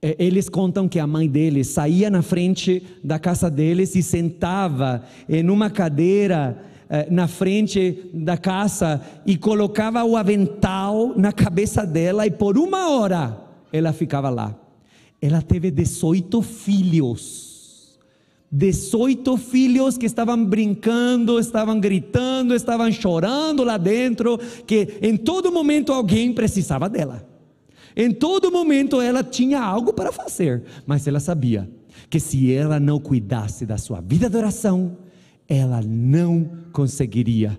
É, 0.00 0.16
eles 0.18 0.48
contam 0.48 0.88
que 0.88 0.98
a 0.98 1.06
mãe 1.06 1.28
deles 1.28 1.68
saía 1.68 2.10
na 2.10 2.22
frente 2.22 2.82
da 3.02 3.18
casa 3.18 3.50
deles 3.50 3.94
e 3.94 4.02
sentava 4.02 5.04
em 5.28 5.48
uma 5.48 5.70
cadeira 5.70 6.60
eh, 6.94 7.06
na 7.10 7.26
frente 7.26 8.10
da 8.12 8.36
casa 8.36 9.00
e 9.24 9.38
colocava 9.38 10.04
o 10.04 10.14
avental 10.14 11.14
na 11.16 11.32
cabeça 11.32 11.86
dela 11.86 12.26
e 12.26 12.30
por 12.30 12.58
uma 12.58 12.90
hora 12.90 13.40
ela 13.72 13.94
ficava 13.94 14.28
lá. 14.28 14.54
Ela 15.20 15.40
teve 15.40 15.70
18 15.70 16.42
filhos. 16.42 17.51
18 18.52 19.34
filhos 19.38 19.96
que 19.96 20.04
estavam 20.04 20.44
brincando, 20.44 21.40
estavam 21.40 21.80
gritando, 21.80 22.54
estavam 22.54 22.92
chorando 22.92 23.64
lá 23.64 23.78
dentro, 23.78 24.38
que 24.66 24.98
em 25.00 25.16
todo 25.16 25.50
momento 25.50 25.90
alguém 25.90 26.34
precisava 26.34 26.86
dela. 26.86 27.26
Em 27.96 28.10
todo 28.12 28.52
momento 28.52 29.00
ela 29.00 29.24
tinha 29.24 29.60
algo 29.62 29.94
para 29.94 30.12
fazer, 30.12 30.62
mas 30.86 31.06
ela 31.06 31.18
sabia 31.18 31.70
que 32.10 32.20
se 32.20 32.52
ela 32.52 32.78
não 32.78 33.00
cuidasse 33.00 33.64
da 33.64 33.78
sua 33.78 34.02
vida 34.02 34.28
de 34.28 34.36
oração, 34.36 34.98
ela 35.48 35.80
não 35.80 36.50
conseguiria 36.72 37.58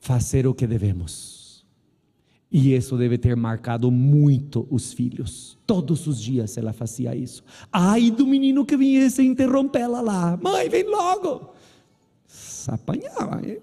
fazer 0.00 0.46
o 0.46 0.54
que 0.54 0.66
devemos. 0.66 1.33
E 2.56 2.72
isso 2.72 2.96
deve 2.96 3.18
ter 3.18 3.34
marcado 3.34 3.90
muito 3.90 4.64
os 4.70 4.92
filhos. 4.92 5.58
Todos 5.66 6.06
os 6.06 6.22
dias 6.22 6.56
ela 6.56 6.72
fazia 6.72 7.12
isso. 7.12 7.42
Ai 7.72 8.12
do 8.12 8.24
menino 8.24 8.64
que 8.64 8.76
viesse 8.76 9.24
interrompê-la 9.24 10.00
lá. 10.00 10.38
Mãe, 10.40 10.68
vem 10.68 10.84
logo. 10.84 11.52
Se 12.28 12.70
apanhava. 12.70 13.40
Hein? 13.44 13.58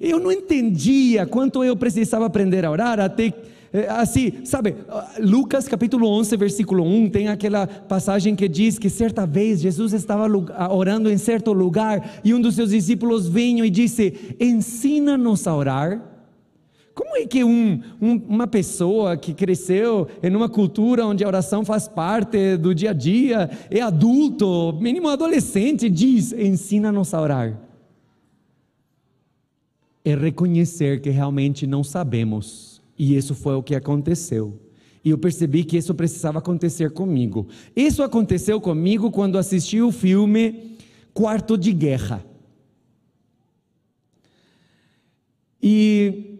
Eu 0.00 0.18
não 0.18 0.32
entendia 0.32 1.24
quanto 1.24 1.62
eu 1.62 1.76
precisava 1.76 2.26
aprender 2.26 2.64
a 2.64 2.70
orar 2.72 2.98
até 2.98 3.32
é, 3.72 3.88
assim, 3.90 4.44
sabe, 4.44 4.74
Lucas 5.20 5.68
capítulo 5.68 6.08
11, 6.08 6.36
versículo 6.36 6.84
1, 6.84 7.10
tem 7.10 7.28
aquela 7.28 7.66
passagem 7.66 8.34
que 8.34 8.48
diz 8.48 8.76
que 8.76 8.90
certa 8.90 9.24
vez 9.24 9.60
Jesus 9.60 9.92
estava 9.92 10.26
orando 10.72 11.08
em 11.08 11.18
certo 11.18 11.52
lugar 11.52 12.20
e 12.24 12.34
um 12.34 12.40
dos 12.40 12.56
seus 12.56 12.70
discípulos 12.70 13.28
veio 13.28 13.64
e 13.64 13.70
disse: 13.70 14.36
Ensina-nos 14.40 15.46
a 15.46 15.54
orar. 15.54 16.13
Como 16.94 17.16
é 17.16 17.26
que 17.26 17.42
um, 17.42 17.82
um, 18.00 18.22
uma 18.28 18.46
pessoa 18.46 19.16
que 19.16 19.34
cresceu 19.34 20.06
em 20.22 20.34
uma 20.34 20.48
cultura 20.48 21.04
onde 21.04 21.24
a 21.24 21.26
oração 21.26 21.64
faz 21.64 21.88
parte 21.88 22.56
do 22.56 22.74
dia 22.74 22.90
a 22.90 22.92
dia, 22.92 23.50
é 23.68 23.80
adulto, 23.80 24.72
mínimo 24.80 25.08
adolescente, 25.08 25.90
diz: 25.90 26.32
Ensina-nos 26.32 27.12
a 27.12 27.20
orar? 27.20 27.64
é 30.04 30.14
reconhecer 30.14 31.00
que 31.00 31.08
realmente 31.08 31.66
não 31.66 31.82
sabemos. 31.82 32.82
E 32.98 33.16
isso 33.16 33.34
foi 33.34 33.54
o 33.54 33.62
que 33.62 33.74
aconteceu. 33.74 34.60
E 35.02 35.10
eu 35.10 35.18
percebi 35.18 35.64
que 35.64 35.76
isso 35.76 35.94
precisava 35.94 36.38
acontecer 36.38 36.90
comigo. 36.90 37.48
Isso 37.74 38.02
aconteceu 38.02 38.60
comigo 38.60 39.10
quando 39.10 39.38
assisti 39.38 39.80
o 39.80 39.90
filme 39.90 40.76
Quarto 41.12 41.56
de 41.56 41.72
Guerra. 41.72 42.24
E 45.62 46.33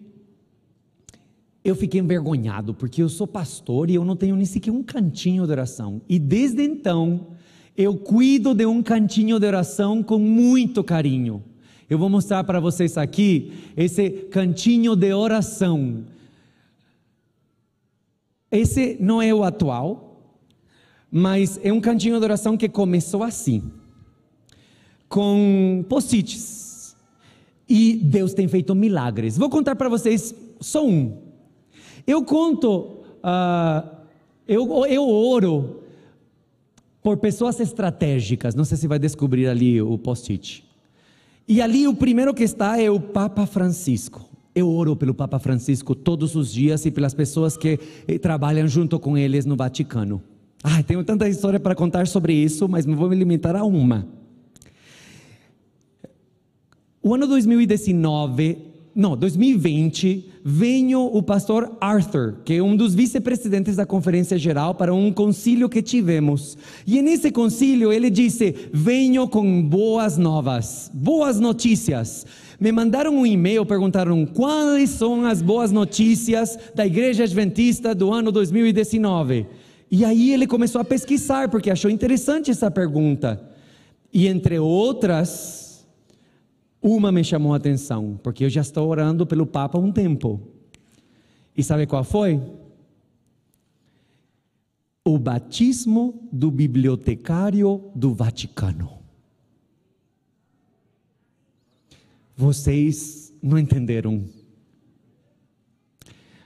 eu 1.65 1.75
fiquei 1.75 1.99
envergonhado, 1.99 2.75
porque 2.75 3.03
eu 3.03 3.09
sou 3.09 3.27
pastor 3.27 3.89
e 3.89 3.95
eu 3.95 4.05
não 4.05 4.15
tenho 4.15 4.37
nem 4.37 4.45
sequer 4.45 4.71
um 4.71 4.83
cantinho 4.83 5.47
de 5.47 5.51
oração. 5.51 6.03
E 6.07 6.19
desde 6.19 6.63
então, 6.63 7.29
eu 7.75 7.97
cuido 7.97 8.55
de 8.55 8.67
um 8.67 8.83
cantinho 8.83 9.41
de 9.41 9.47
oração 9.47 10.03
com 10.03 10.19
muito 10.19 10.85
carinho. 10.85 11.43
Eu 11.89 11.99
vou 11.99 12.11
mostrar 12.11 12.45
para 12.45 12.61
vocês 12.61 12.99
aqui 12.99 13.53
esse 13.75 14.11
cantinho 14.31 14.95
de 14.95 15.15
oração. 15.15 16.05
Esse 18.53 18.99
não 19.01 19.23
é 19.23 19.33
o 19.33 19.43
atual, 19.43 20.39
mas 21.11 21.59
é 21.63 21.73
um 21.73 21.81
cantinho 21.81 22.19
de 22.19 22.25
oração 22.25 22.59
que 22.59 22.69
começou 22.69 23.23
assim, 23.23 23.63
com 25.09 25.83
post-its. 25.89 26.95
E 27.67 27.95
Deus 27.97 28.35
tem 28.35 28.47
feito 28.49 28.75
milagres. 28.75 29.39
Vou 29.39 29.49
contar 29.49 29.75
para 29.77 29.89
vocês 29.89 30.35
só 30.61 30.87
um. 30.87 31.24
Eu 32.07 32.23
conto, 32.23 33.03
uh, 33.25 33.89
eu, 34.47 34.87
eu 34.87 35.09
oro 35.09 35.81
por 37.03 37.17
pessoas 37.19 37.61
estratégicas. 37.61 38.55
Não 38.55 38.65
sei 38.65 38.77
se 38.77 38.87
vai 38.87 38.99
descobrir 38.99 39.47
ali 39.47 39.81
o 39.81 39.97
post-it. 39.97 40.65
E 41.47 41.61
ali 41.61 41.87
o 41.87 41.95
primeiro 41.95 42.33
que 42.33 42.43
está 42.43 42.81
é 42.81 42.91
o 42.91 42.99
Papa 42.99 43.47
Francisco. 43.47 44.29
Eu 44.55 44.71
oro 44.71 44.95
pelo 44.95 45.13
Papa 45.13 45.39
Francisco 45.39 45.95
todos 45.95 46.35
os 46.35 46.53
dias 46.53 46.87
e 46.87 46.91
pelas 46.91 47.13
pessoas 47.13 47.57
que 47.57 47.79
eh, 48.07 48.19
trabalham 48.19 48.67
junto 48.69 48.99
com 48.99 49.19
eles 49.19 49.45
no 49.45 49.57
Vaticano. 49.57 50.23
Ah, 50.63 50.83
tenho 50.83 51.05
tanta 51.05 51.29
história 51.29 51.61
para 51.61 51.75
contar 51.75 52.07
sobre 52.07 52.33
isso, 52.33 52.69
mas 52.69 52.87
vou 52.87 53.09
me 53.09 53.17
limitar 53.17 53.57
a 53.57 53.65
uma. 53.65 54.07
O 57.03 57.15
ano 57.15 57.27
2019 57.27 58.74
não, 58.95 59.17
2020, 59.17 60.31
veio 60.45 61.01
o 61.01 61.21
pastor 61.21 61.77
Arthur, 61.81 62.37
que 62.45 62.55
é 62.55 62.63
um 62.63 62.77
dos 62.77 62.95
vice-presidentes 62.95 63.75
da 63.75 63.85
Conferência 63.85 64.39
Geral, 64.39 64.73
para 64.73 64.95
um 64.95 65.13
concílio 65.13 65.69
que 65.69 65.83
tivemos. 65.83 66.57
E 66.87 67.03
nesse 67.03 67.33
concílio 67.33 67.93
ele 67.93 68.09
disse: 68.09 68.55
Venho 68.73 69.27
com 69.27 69.61
boas 69.63 70.17
novas, 70.17 70.93
boas 70.95 71.41
notícias. 71.41 72.25
Me 72.61 72.71
mandaram 72.71 73.17
um 73.17 73.27
e-mail, 73.27 73.67
perguntaram 73.67 74.25
quais 74.25 74.91
são 74.91 75.27
as 75.27 75.43
boas 75.43 75.73
notícias 75.73 76.57
da 76.73 76.87
Igreja 76.87 77.25
Adventista 77.25 77.97
do 77.97 78.13
ano 78.13 78.31
2019. 78.31 79.45
E 79.91 80.05
aí 80.05 80.33
ele 80.33 80.47
começou 80.47 80.81
a 80.81 80.85
pesquisar, 80.85 81.49
porque 81.49 81.69
achou 81.69 81.91
interessante 81.91 82.53
essa 82.53 82.71
pergunta. 82.71 83.43
E 84.13 84.29
entre 84.29 84.57
outras, 84.61 85.74
uma 86.87 87.11
me 87.11 87.25
chamou 87.25 87.55
a 87.55 87.57
atenção, 87.57 88.21
porque 88.23 88.45
eu 88.45 88.51
já 88.51 88.61
estou 88.61 88.87
orando 88.91 89.27
pelo 89.27 89.47
Papa 89.47 89.79
há 89.79 89.81
um 89.81 89.91
tempo. 89.91 90.39
E 91.57 91.63
sabe 91.65 91.87
qual 91.87 92.05
foi? 92.05 92.39
O 95.03 95.19
batismo 95.19 96.29
do 96.31 96.51
bibliotecário 96.51 97.91
do 97.95 98.13
Vaticano. 98.13 98.99
Vocês 102.37 103.33
não 103.43 103.59
entenderam. 103.59 104.23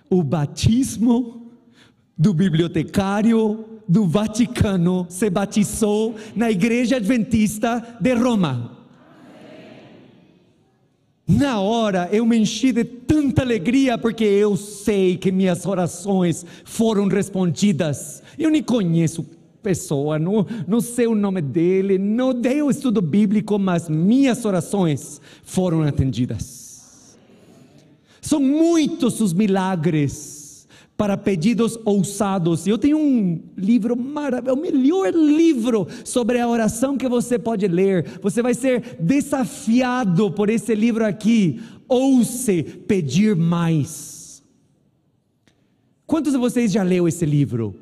O 0.09 0.23
batismo 0.23 1.51
do 2.17 2.33
bibliotecário 2.33 3.81
do 3.89 4.07
Vaticano 4.07 5.05
se 5.09 5.29
batizou 5.31 6.15
na 6.37 6.49
Igreja 6.49 6.97
Adventista 6.97 7.99
de 8.01 8.15
Roma. 8.15 8.78
Na 11.29 11.61
hora 11.61 12.09
eu 12.11 12.25
me 12.25 12.39
enchi 12.39 12.73
de 12.73 12.85
tanta 12.85 13.43
alegria, 13.43 13.99
porque 13.99 14.25
eu 14.25 14.57
sei 14.57 15.19
que 15.19 15.31
minhas 15.31 15.67
orações 15.67 16.47
foram 16.65 17.07
respondidas. 17.07 18.23
Eu 18.39 18.51
nem 18.51 18.63
conheço 18.63 19.27
pessoa, 19.63 20.19
não, 20.19 20.47
não 20.67 20.81
sei 20.81 21.07
o 21.07 21.15
nome 21.15 21.43
dele, 21.43 21.99
não 21.99 22.33
dei 22.33 22.63
o 22.63 22.71
estudo 22.71 23.03
bíblico, 23.03 23.59
mas 23.59 23.91
minhas 23.91 24.43
orações 24.47 25.21
foram 25.43 25.83
atendidas. 25.83 27.19
São 28.23 28.41
muitos 28.41 29.21
os 29.21 29.35
milagres 29.35 30.38
para 30.99 31.17
pedidos 31.17 31.79
ousados. 31.85 32.67
Eu 32.67 32.77
tenho 32.77 32.99
um 32.99 33.41
livro 33.57 33.97
maravilhoso, 33.97 34.59
o 34.59 34.61
melhor 34.61 35.15
livro 35.15 35.87
sobre 36.05 36.41
a 36.41 36.49
oração 36.49 36.99
que 36.99 37.09
você 37.09 37.39
pode 37.39 37.69
ler. 37.69 38.19
Você 38.21 38.43
vai 38.43 38.53
ser 38.53 38.97
desafiado 38.99 40.29
por 40.33 40.51
esse 40.51 40.75
livro 40.75 41.07
aqui. 41.07 41.61
Ouse 41.87 42.65
pedir 42.89 43.37
mais. 43.37 44.43
Quantos 46.05 46.33
de 46.33 46.39
vocês 46.39 46.73
já 46.73 46.83
leu 46.83 47.07
esse 47.07 47.25
livro? 47.25 47.77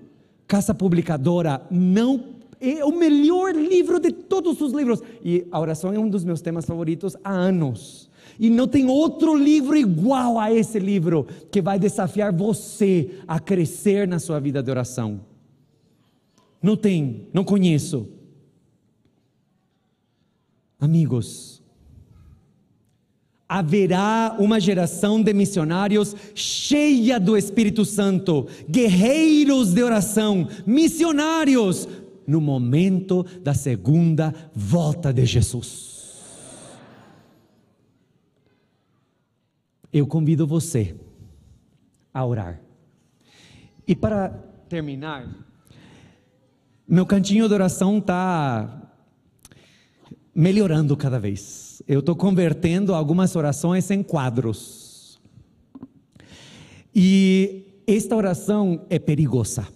Casa 0.46 0.74
Publicadora 0.74 1.66
não 1.70 2.36
é 2.60 2.84
o 2.84 2.92
melhor 2.92 3.54
livro 3.54 3.98
de 3.98 4.12
todos 4.12 4.60
os 4.60 4.74
livros. 4.74 5.02
E 5.24 5.46
a 5.50 5.58
oração 5.58 5.90
é 5.90 5.98
um 5.98 6.10
dos 6.10 6.22
meus 6.22 6.42
temas 6.42 6.66
favoritos 6.66 7.16
há 7.24 7.32
anos. 7.32 8.10
E 8.38 8.50
não 8.50 8.68
tem 8.68 8.86
outro 8.86 9.34
livro 9.34 9.76
igual 9.76 10.38
a 10.38 10.52
esse 10.52 10.78
livro 10.78 11.26
que 11.50 11.62
vai 11.62 11.78
desafiar 11.78 12.32
você 12.32 13.18
a 13.26 13.40
crescer 13.40 14.06
na 14.06 14.18
sua 14.18 14.38
vida 14.38 14.62
de 14.62 14.70
oração. 14.70 15.20
Não 16.62 16.76
tem, 16.76 17.28
não 17.32 17.44
conheço. 17.44 18.08
Amigos, 20.78 21.62
haverá 23.48 24.36
uma 24.38 24.58
geração 24.58 25.22
de 25.22 25.32
missionários 25.32 26.14
cheia 26.34 27.18
do 27.18 27.36
Espírito 27.36 27.84
Santo, 27.84 28.46
guerreiros 28.68 29.72
de 29.72 29.82
oração, 29.82 30.48
missionários, 30.66 31.88
no 32.26 32.40
momento 32.40 33.24
da 33.42 33.54
segunda 33.54 34.34
volta 34.52 35.12
de 35.12 35.24
Jesus. 35.24 35.95
Eu 39.96 40.06
convido 40.06 40.46
você 40.46 40.94
a 42.12 42.22
orar. 42.22 42.60
E 43.88 43.96
para 43.96 44.28
terminar, 44.68 45.26
meu 46.86 47.06
cantinho 47.06 47.48
de 47.48 47.54
oração 47.54 47.96
está 47.96 48.92
melhorando 50.34 50.94
cada 50.98 51.18
vez. 51.18 51.82
Eu 51.88 52.00
estou 52.00 52.14
convertendo 52.14 52.94
algumas 52.94 53.34
orações 53.36 53.90
em 53.90 54.02
quadros. 54.02 55.18
E 56.94 57.82
esta 57.86 58.14
oração 58.14 58.84
é 58.90 58.98
perigosa. 58.98 59.66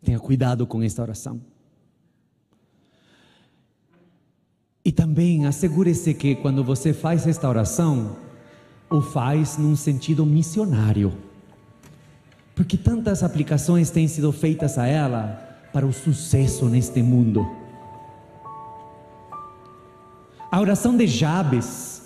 Tenha 0.00 0.18
cuidado 0.18 0.66
com 0.66 0.82
esta 0.82 1.02
oração. 1.02 1.42
E 4.82 4.90
também 4.90 5.44
assegure-se 5.44 6.14
que 6.14 6.36
quando 6.36 6.64
você 6.64 6.94
faz 6.94 7.26
esta 7.26 7.46
oração, 7.46 8.29
o 8.90 9.00
faz 9.00 9.56
num 9.56 9.76
sentido 9.76 10.26
missionário. 10.26 11.12
Porque 12.54 12.76
tantas 12.76 13.22
aplicações 13.22 13.90
têm 13.90 14.08
sido 14.08 14.32
feitas 14.32 14.76
a 14.76 14.86
ela 14.86 15.48
para 15.72 15.86
o 15.86 15.92
sucesso 15.92 16.66
neste 16.66 17.00
mundo. 17.00 17.46
A 20.50 20.60
oração 20.60 20.96
de 20.96 21.06
Jabes, 21.06 22.02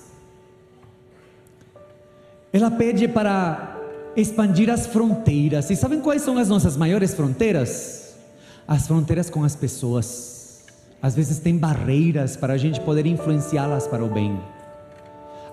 ela 2.53 2.71
pede 2.71 3.09
para 3.09 3.81
expandir 4.15 4.69
as 4.71 4.87
fronteiras. 4.87 5.71
E 5.71 5.77
sabem 5.77 6.01
quais 6.01 6.23
são 6.23 6.37
as 6.37 6.49
nossas 6.49 6.77
maiores 6.77 7.15
fronteiras? 7.15 8.15
As 8.69 8.87
fronteiras 8.87 9.31
com 9.31 9.43
as 9.43 9.57
pessoas. 9.57 10.65
Às 11.01 11.17
vezes 11.17 11.39
tem 11.39 11.57
barreiras 11.57 12.37
para 12.37 12.53
a 12.53 12.59
gente 12.59 12.81
poder 12.81 13.07
influenciá-las 13.07 13.87
para 13.87 14.05
o 14.05 14.09
bem. 14.09 14.39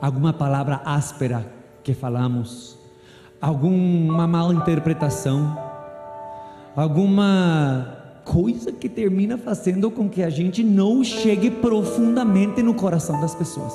Alguma 0.02 0.34
palavra 0.34 0.82
áspera 0.84 1.46
que 1.84 1.94
falamos, 1.94 2.78
alguma 3.40 4.28
mal 4.28 4.52
interpretação, 4.52 5.58
alguma 6.76 7.98
coisa 8.26 8.72
que 8.72 8.90
termina 8.90 9.38
fazendo 9.38 9.92
com 9.92 10.10
que 10.10 10.24
a 10.24 10.30
gente 10.30 10.64
não 10.64 11.04
chegue 11.04 11.52
profundamente 11.52 12.64
no 12.64 12.74
coração 12.74 13.22
das 13.22 13.36
pessoas. 13.36 13.74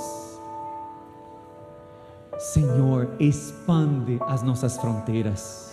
Senhor, 2.38 3.10
expande 3.18 4.18
as 4.26 4.42
nossas 4.42 4.76
fronteiras 4.76 5.66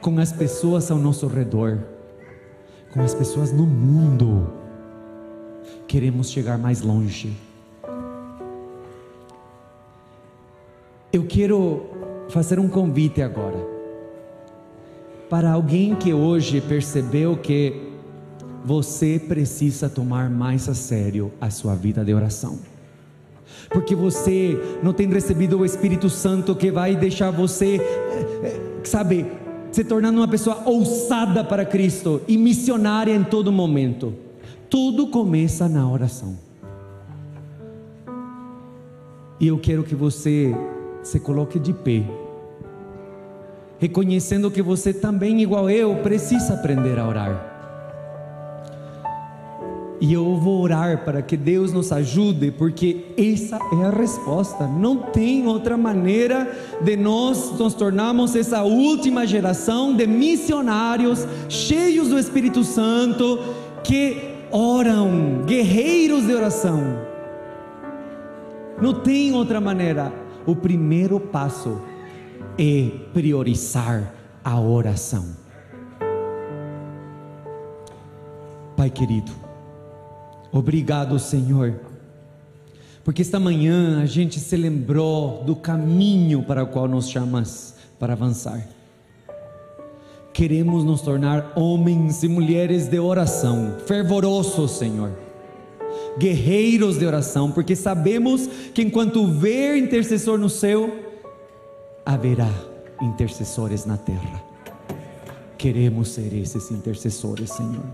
com 0.00 0.18
as 0.18 0.32
pessoas 0.32 0.90
ao 0.90 0.98
nosso 0.98 1.26
redor, 1.26 1.78
com 2.92 3.00
as 3.00 3.14
pessoas 3.14 3.52
no 3.52 3.66
mundo. 3.66 4.52
Queremos 5.86 6.30
chegar 6.30 6.58
mais 6.58 6.82
longe. 6.82 7.34
Eu 11.14 11.24
quero 11.24 11.80
fazer 12.28 12.58
um 12.58 12.68
convite 12.68 13.22
agora 13.22 13.64
para 15.30 15.52
alguém 15.52 15.94
que 15.94 16.12
hoje 16.12 16.60
percebeu 16.60 17.36
que 17.36 17.92
você 18.64 19.16
precisa 19.20 19.88
tomar 19.88 20.28
mais 20.28 20.68
a 20.68 20.74
sério 20.74 21.30
a 21.40 21.50
sua 21.50 21.76
vida 21.76 22.04
de 22.04 22.12
oração. 22.12 22.58
Porque 23.70 23.94
você 23.94 24.58
não 24.82 24.92
tem 24.92 25.08
recebido 25.08 25.56
o 25.56 25.64
Espírito 25.64 26.10
Santo 26.10 26.52
que 26.52 26.72
vai 26.72 26.96
deixar 26.96 27.30
você, 27.30 27.76
eh, 27.76 28.40
eh, 28.42 28.60
sabe, 28.82 29.24
se 29.70 29.84
tornando 29.84 30.18
uma 30.18 30.26
pessoa 30.26 30.64
ousada 30.64 31.44
para 31.44 31.64
Cristo 31.64 32.22
e 32.26 32.36
missionária 32.36 33.14
em 33.14 33.22
todo 33.22 33.52
momento. 33.52 34.14
Tudo 34.68 35.06
começa 35.06 35.68
na 35.68 35.88
oração. 35.88 36.36
E 39.38 39.46
eu 39.46 39.58
quero 39.58 39.84
que 39.84 39.94
você 39.94 40.52
se 41.04 41.20
coloque 41.20 41.60
de 41.60 41.72
pé, 41.72 42.02
reconhecendo 43.78 44.50
que 44.50 44.62
você 44.62 44.92
também, 44.92 45.42
igual 45.42 45.70
eu, 45.70 45.94
precisa 45.96 46.54
aprender 46.54 46.98
a 46.98 47.06
orar. 47.06 47.50
E 50.00 50.12
eu 50.12 50.36
vou 50.36 50.60
orar 50.60 51.04
para 51.04 51.22
que 51.22 51.36
Deus 51.36 51.72
nos 51.72 51.92
ajude, 51.92 52.50
porque 52.50 53.06
essa 53.16 53.56
é 53.56 53.86
a 53.86 53.90
resposta. 53.90 54.66
Não 54.66 54.96
tem 54.96 55.46
outra 55.46 55.76
maneira 55.76 56.50
de 56.82 56.96
nós 56.96 57.58
nos 57.58 57.74
tornarmos 57.74 58.34
essa 58.34 58.62
última 58.62 59.26
geração 59.26 59.94
de 59.96 60.06
missionários 60.06 61.26
cheios 61.48 62.08
do 62.08 62.18
Espírito 62.18 62.64
Santo 62.64 63.38
que 63.82 64.16
oram, 64.50 65.42
guerreiros 65.46 66.26
de 66.26 66.34
oração. 66.34 66.82
Não 68.80 68.92
tem 68.92 69.32
outra 69.32 69.60
maneira. 69.60 70.23
O 70.46 70.54
primeiro 70.54 71.18
passo 71.18 71.80
é 72.58 72.90
priorizar 73.12 74.12
a 74.44 74.60
oração. 74.60 75.24
Pai 78.76 78.90
querido, 78.90 79.32
Obrigado, 80.54 81.18
Senhor, 81.18 81.80
porque 83.02 83.22
esta 83.22 83.40
manhã 83.40 84.00
a 84.00 84.06
gente 84.06 84.38
se 84.38 84.56
lembrou 84.56 85.42
do 85.42 85.56
caminho 85.56 86.44
para 86.44 86.62
o 86.62 86.68
qual 86.68 86.86
nos 86.86 87.08
chamas 87.08 87.74
para 87.98 88.12
avançar. 88.12 88.64
Queremos 90.32 90.84
nos 90.84 91.02
tornar 91.02 91.54
homens 91.56 92.22
e 92.22 92.28
mulheres 92.28 92.86
de 92.86 93.00
oração, 93.00 93.78
fervorosos, 93.84 94.70
Senhor, 94.70 95.10
guerreiros 96.18 96.98
de 96.98 97.06
oração, 97.06 97.50
porque 97.50 97.74
sabemos 97.74 98.48
que 98.72 98.82
enquanto 98.82 99.26
ver 99.26 99.76
intercessor 99.76 100.38
no 100.38 100.48
céu, 100.48 100.90
haverá 102.04 102.50
intercessores 103.00 103.84
na 103.84 103.96
terra. 103.96 104.42
Queremos 105.56 106.08
ser 106.08 106.34
esses 106.34 106.70
intercessores, 106.70 107.50
Senhor. 107.50 107.84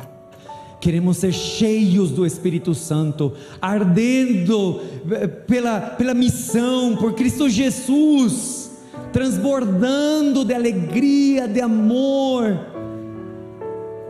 Queremos 0.81 1.19
ser 1.19 1.33
cheios 1.33 2.11
do 2.11 2.25
Espírito 2.25 2.75
Santo, 2.75 3.35
ardendo 3.61 4.81
eh, 5.11 5.27
pela, 5.27 5.81
pela 5.81 6.15
missão, 6.15 6.97
por 6.97 7.15
Cristo 7.15 7.51
Jesus, 7.51 8.71
transbordando 9.13 10.43
de 10.43 10.55
alegria, 10.55 11.47
de 11.47 11.61
amor, 11.61 12.59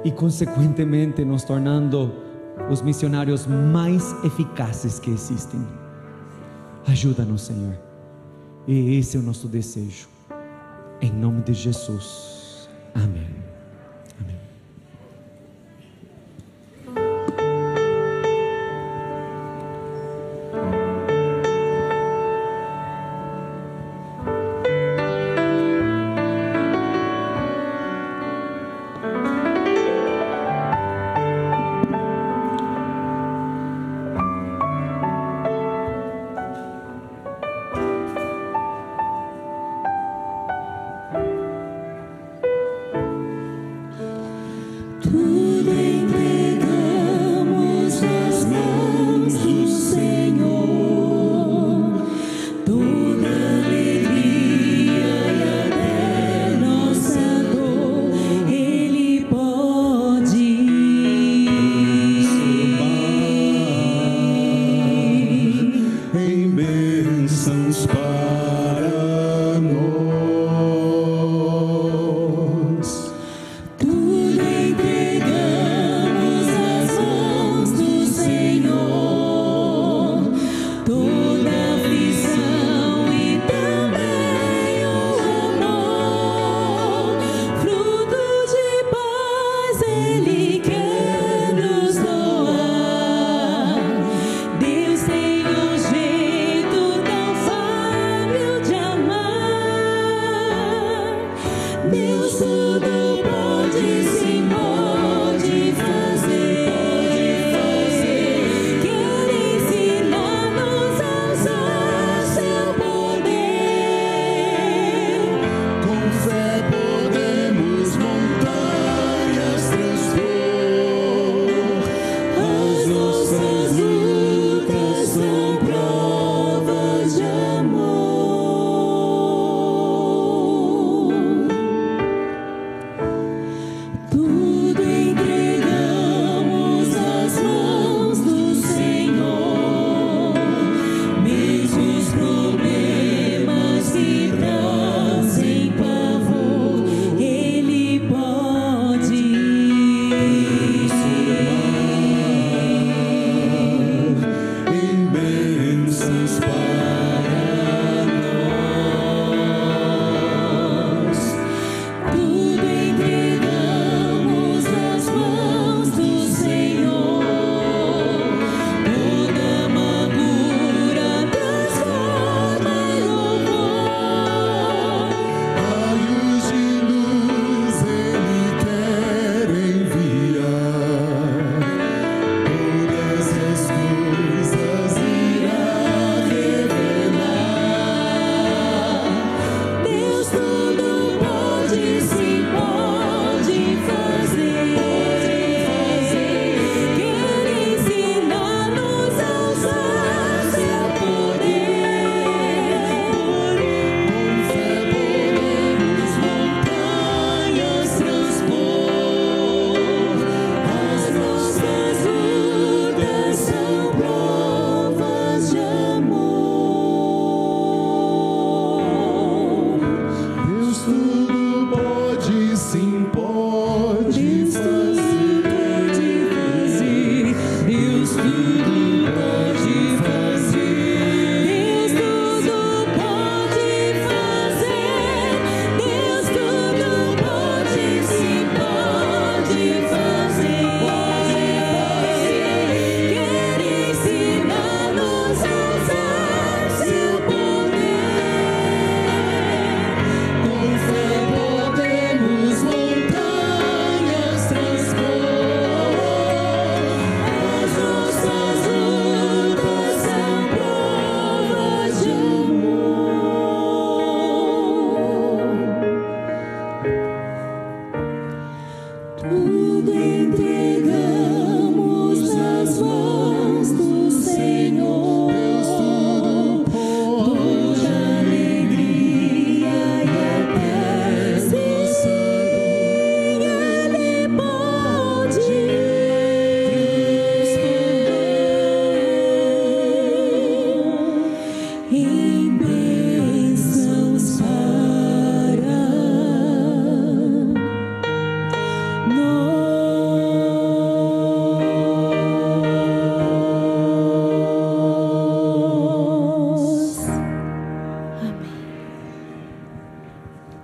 e 0.04 0.12
consequentemente 0.12 1.24
nos 1.24 1.42
tornando 1.42 2.29
os 2.68 2.82
missionários 2.82 3.46
mais 3.46 4.12
eficazes 4.24 4.98
que 4.98 5.10
existem. 5.10 5.60
Ajuda-nos, 6.86 7.42
Senhor, 7.42 7.78
e 8.66 8.96
esse 8.98 9.16
é 9.16 9.20
o 9.20 9.22
nosso 9.22 9.48
desejo, 9.48 10.08
em 11.00 11.12
nome 11.12 11.42
de 11.42 11.54
Jesus. 11.54 12.68
Amém. 12.94 13.39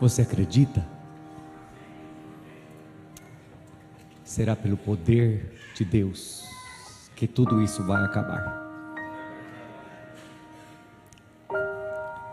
Você 0.07 0.23
acredita? 0.23 0.87
Será 4.23 4.55
pelo 4.55 4.77
poder 4.77 5.53
de 5.75 5.85
Deus 5.85 6.49
que 7.17 7.27
tudo 7.27 7.61
isso 7.61 7.85
vai 7.85 8.05
acabar. 8.05 8.65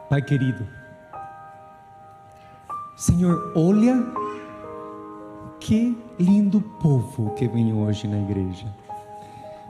Pai 0.08 0.22
querido, 0.22 0.68
Senhor, 2.96 3.52
olha 3.56 4.06
que 5.60 5.98
lindo 6.20 6.62
povo 6.62 7.34
que 7.34 7.48
vem 7.48 7.74
hoje 7.74 8.08
na 8.08 8.20
igreja. 8.20 8.68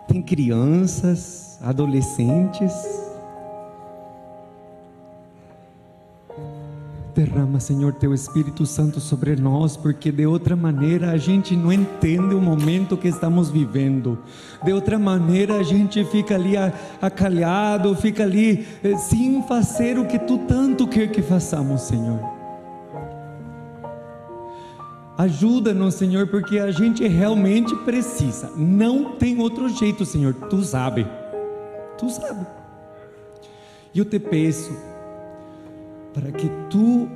Tem 0.09 0.21
crianças, 0.21 1.57
adolescentes. 1.63 3.02
Derrama, 7.16 7.59
Senhor, 7.59 7.93
teu 7.93 8.11
Espírito 8.11 8.66
Santo 8.66 8.99
sobre 8.99 9.36
nós, 9.36 9.78
porque 9.78 10.11
de 10.11 10.26
outra 10.26 10.55
maneira 10.55 11.11
a 11.11 11.18
gente 11.18 11.55
não 11.55 11.72
entende 11.72 12.34
o 12.34 12.41
momento 12.41 12.97
que 12.97 13.07
estamos 13.07 13.51
vivendo. 13.51 14.18
De 14.64 14.74
outra 14.74 14.97
maneira 14.97 15.57
a 15.57 15.64
gente 15.64 16.03
fica 16.05 16.34
ali 16.34 16.53
acalhado, 16.99 17.95
fica 17.95 18.24
ali 18.24 18.66
eh, 18.84 18.97
sem 18.97 19.43
fazer 19.43 19.99
o 19.99 20.07
que 20.07 20.18
tu 20.18 20.39
tanto 20.39 20.88
quer 20.88 21.11
que 21.11 21.22
façamos, 21.22 21.82
Senhor. 21.82 22.20
Ajuda-nos, 25.16 25.93
Senhor, 25.93 26.28
porque 26.28 26.57
a 26.57 26.72
gente 26.72 27.07
realmente 27.07 27.76
precisa. 27.86 28.49
Não 28.57 29.11
tem 29.18 29.39
outro 29.39 29.70
jeito, 29.70 30.03
Senhor. 30.03 30.34
Tu 30.34 30.64
sabe. 30.64 31.05
Tu 31.95 32.09
sabe. 32.09 32.43
E 33.93 33.99
eu 33.99 34.05
te 34.05 34.18
peço 34.18 34.92
para 36.14 36.32
que 36.32 36.49
tu 36.70 37.09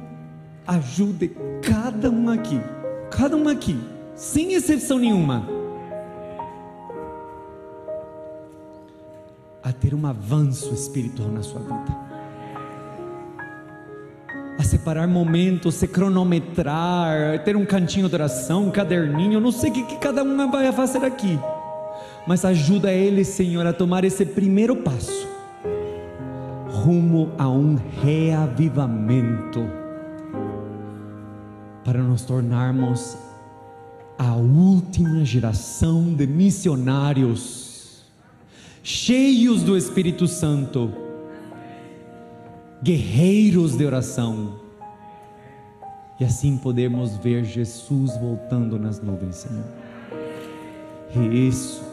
ajude 0.65 1.31
cada 1.61 2.09
um 2.09 2.29
aqui, 2.29 2.59
cada 3.11 3.37
um 3.37 3.47
aqui, 3.47 3.79
sem 4.15 4.53
exceção 4.53 4.97
nenhuma, 4.97 5.47
a 9.63 9.71
ter 9.71 9.93
um 9.93 10.05
avanço 10.05 10.73
espiritual 10.73 11.29
na 11.29 11.43
sua 11.43 11.61
vida. 11.61 12.07
A 14.59 14.63
separar 14.63 15.07
momentos, 15.07 15.75
se 15.75 15.87
cronometrar, 15.87 17.43
ter 17.43 17.55
um 17.55 17.65
cantinho 17.65 18.09
de 18.09 18.15
oração, 18.15 18.65
um 18.65 18.71
caderninho, 18.71 19.39
não 19.39 19.51
sei 19.51 19.69
o 19.69 19.73
que, 19.73 19.83
que 19.83 19.97
cada 19.97 20.23
uma 20.23 20.47
vai 20.47 20.71
fazer 20.71 21.05
aqui, 21.05 21.39
mas 22.25 22.43
ajuda 22.43 22.91
ele, 22.91 23.23
Senhor, 23.23 23.65
a 23.67 23.71
tomar 23.71 24.03
esse 24.03 24.25
primeiro 24.25 24.77
passo 24.77 25.26
rumo 26.87 27.33
a 27.37 27.49
um 27.49 27.77
reavivamento 28.01 29.59
para 31.83 32.01
nos 32.01 32.21
tornarmos 32.21 33.17
a 34.17 34.33
última 34.35 35.25
geração 35.25 36.13
de 36.13 36.25
missionários 36.25 38.05
cheios 38.81 39.63
do 39.63 39.75
Espírito 39.75 40.29
Santo 40.29 40.93
guerreiros 42.81 43.75
de 43.75 43.85
oração. 43.85 44.61
E 46.21 46.23
assim 46.23 46.57
podemos 46.57 47.17
ver 47.17 47.43
Jesus 47.43 48.15
voltando 48.15 48.79
nas 48.79 49.01
nuvens, 49.01 49.35
Senhor. 49.35 49.65
É 51.13 51.35
isso 51.35 51.83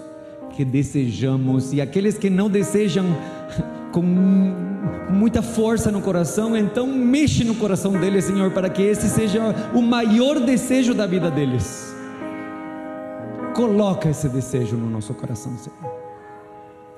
que 0.54 0.64
desejamos, 0.64 1.72
e 1.72 1.80
aqueles 1.80 2.16
que 2.16 2.30
não 2.30 2.48
desejam 2.48 3.06
com 3.90 4.04
muita 5.10 5.42
força 5.42 5.90
no 5.90 6.00
coração, 6.00 6.56
então 6.56 6.86
mexe 6.86 7.44
no 7.44 7.54
coração 7.54 7.92
deles, 7.92 8.24
Senhor, 8.24 8.50
para 8.50 8.68
que 8.68 8.82
esse 8.82 9.08
seja 9.08 9.40
o 9.74 9.80
maior 9.80 10.40
desejo 10.40 10.94
da 10.94 11.06
vida 11.06 11.30
deles. 11.30 11.94
Coloca 13.54 14.08
esse 14.08 14.28
desejo 14.28 14.76
no 14.76 14.90
nosso 14.90 15.14
coração, 15.14 15.56
Senhor. 15.56 15.94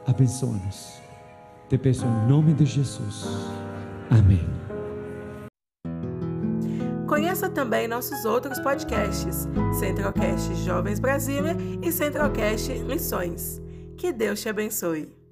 Abençoa-nos. 0.06 1.00
Te 1.68 1.76
peço 1.76 2.06
em 2.06 2.28
nome 2.28 2.54
de 2.54 2.64
Jesus. 2.64 3.26
Amém. 4.10 4.44
Conheça 7.06 7.48
também 7.48 7.86
nossos 7.86 8.24
outros 8.24 8.58
podcasts, 8.60 9.48
Centralcast 9.78 10.54
Jovens 10.64 10.98
Brasília 10.98 11.56
e 11.82 11.90
Centralcast 11.92 12.72
Missões. 12.80 13.60
Que 13.96 14.12
Deus 14.12 14.40
te 14.40 14.48
abençoe. 14.48 15.25